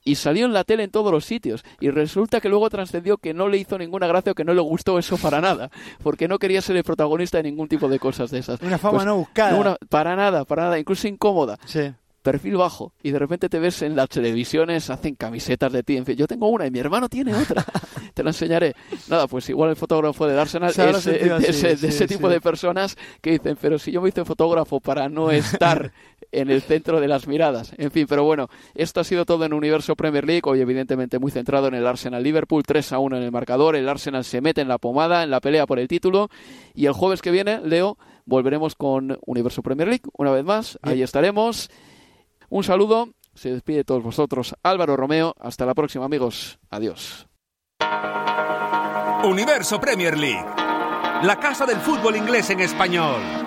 Y 0.04 0.16
salió 0.16 0.46
en 0.46 0.52
la 0.52 0.64
tele 0.64 0.82
en 0.82 0.90
todos 0.90 1.12
los 1.12 1.24
sitios. 1.24 1.62
Y 1.78 1.90
resulta 1.90 2.40
que 2.40 2.48
luego 2.48 2.68
trascendió 2.68 3.18
que 3.18 3.32
no 3.34 3.46
le 3.48 3.58
hizo 3.58 3.78
ninguna 3.78 4.08
gracia 4.08 4.32
o 4.32 4.34
que 4.34 4.42
no 4.44 4.52
le 4.52 4.60
gustó 4.60 4.98
eso 4.98 5.16
para 5.16 5.40
nada. 5.40 5.70
Porque 6.02 6.26
no 6.26 6.40
quería 6.40 6.60
ser 6.60 6.76
el 6.76 6.82
protagonista 6.82 7.36
de 7.38 7.44
ningún 7.44 7.68
tipo 7.68 7.88
de 7.88 8.00
cosas 8.00 8.32
de 8.32 8.40
esas. 8.40 8.60
Una 8.62 8.78
fama 8.78 8.94
Pues, 8.96 9.06
no 9.06 9.16
buscada. 9.18 9.54
una- 9.60 9.76
para 9.88 10.16
nada, 10.16 10.44
para 10.44 10.64
nada, 10.64 10.78
incluso 10.80 11.06
incómoda 11.06 11.56
Sí. 11.66 11.92
perfil 12.20 12.56
bajo 12.56 12.92
y 13.00 13.12
de 13.12 13.18
repente 13.20 13.48
te 13.48 13.60
ves 13.60 13.80
en 13.82 13.94
las 13.94 14.08
televisiones, 14.08 14.90
hacen 14.90 15.14
camisetas 15.14 15.72
de 15.72 15.84
ti. 15.84 15.96
En 15.96 16.04
fin, 16.04 16.16
yo 16.16 16.26
tengo 16.26 16.48
una 16.48 16.66
y 16.66 16.72
mi 16.72 16.80
hermano 16.80 17.08
tiene 17.08 17.34
otra. 17.36 17.64
te 18.12 18.22
la 18.22 18.30
enseñaré. 18.30 18.74
Nada, 19.08 19.26
pues 19.26 19.48
igual 19.48 19.70
el 19.70 19.76
fotógrafo 19.76 20.26
del 20.26 20.38
Arsenal 20.38 20.72
Se 20.72 20.90
es 20.90 21.06
eh, 21.06 21.28
de 21.38 21.48
ese, 21.48 21.76
sí, 21.76 22.06
tipo 22.06 22.28
sí. 22.28 22.34
de 22.34 22.40
personas 22.40 22.96
que 23.20 23.32
dicen, 23.32 23.56
pero 23.60 23.78
si 23.78 23.92
yo 23.92 24.00
me 24.00 24.08
hice 24.08 24.24
fotógrafo 24.24 24.80
para 24.80 25.08
no 25.08 25.30
estar 25.30 25.92
en 26.32 26.50
el 26.50 26.62
centro 26.62 27.00
de 27.00 27.08
las 27.08 27.26
miradas. 27.26 27.72
En 27.76 27.90
fin, 27.90 28.06
pero 28.08 28.24
bueno, 28.24 28.48
esto 28.74 29.00
ha 29.00 29.04
sido 29.04 29.24
todo 29.24 29.44
en 29.44 29.52
Universo 29.52 29.94
Premier 29.94 30.26
League. 30.26 30.42
Hoy, 30.44 30.60
evidentemente, 30.60 31.18
muy 31.18 31.30
centrado 31.30 31.68
en 31.68 31.74
el 31.74 31.86
Arsenal 31.86 32.22
Liverpool, 32.22 32.62
3 32.62 32.92
a 32.92 32.98
1 32.98 33.16
en 33.18 33.22
el 33.22 33.32
marcador. 33.32 33.76
El 33.76 33.88
Arsenal 33.88 34.24
se 34.24 34.40
mete 34.40 34.62
en 34.62 34.68
la 34.68 34.78
pomada, 34.78 35.22
en 35.22 35.30
la 35.30 35.40
pelea 35.40 35.66
por 35.66 35.78
el 35.78 35.88
título. 35.88 36.28
Y 36.74 36.86
el 36.86 36.92
jueves 36.92 37.20
que 37.22 37.30
viene, 37.30 37.60
Leo, 37.60 37.98
volveremos 38.24 38.74
con 38.74 39.18
Universo 39.26 39.62
Premier 39.62 39.88
League 39.88 40.04
una 40.16 40.30
vez 40.30 40.44
más. 40.44 40.78
Ahí 40.82 41.02
estaremos. 41.02 41.70
Un 42.48 42.64
saludo, 42.64 43.08
se 43.34 43.50
despide 43.50 43.78
de 43.78 43.84
todos 43.84 44.02
vosotros 44.02 44.54
Álvaro 44.62 44.96
Romeo. 44.96 45.34
Hasta 45.38 45.66
la 45.66 45.74
próxima, 45.74 46.04
amigos. 46.04 46.58
Adiós. 46.70 47.31
Universo 49.24 49.80
Premier 49.80 50.18
League. 50.18 50.46
La 51.22 51.36
casa 51.40 51.64
del 51.64 51.78
fútbol 51.78 52.16
inglés 52.16 52.50
en 52.50 52.60
español. 52.60 53.41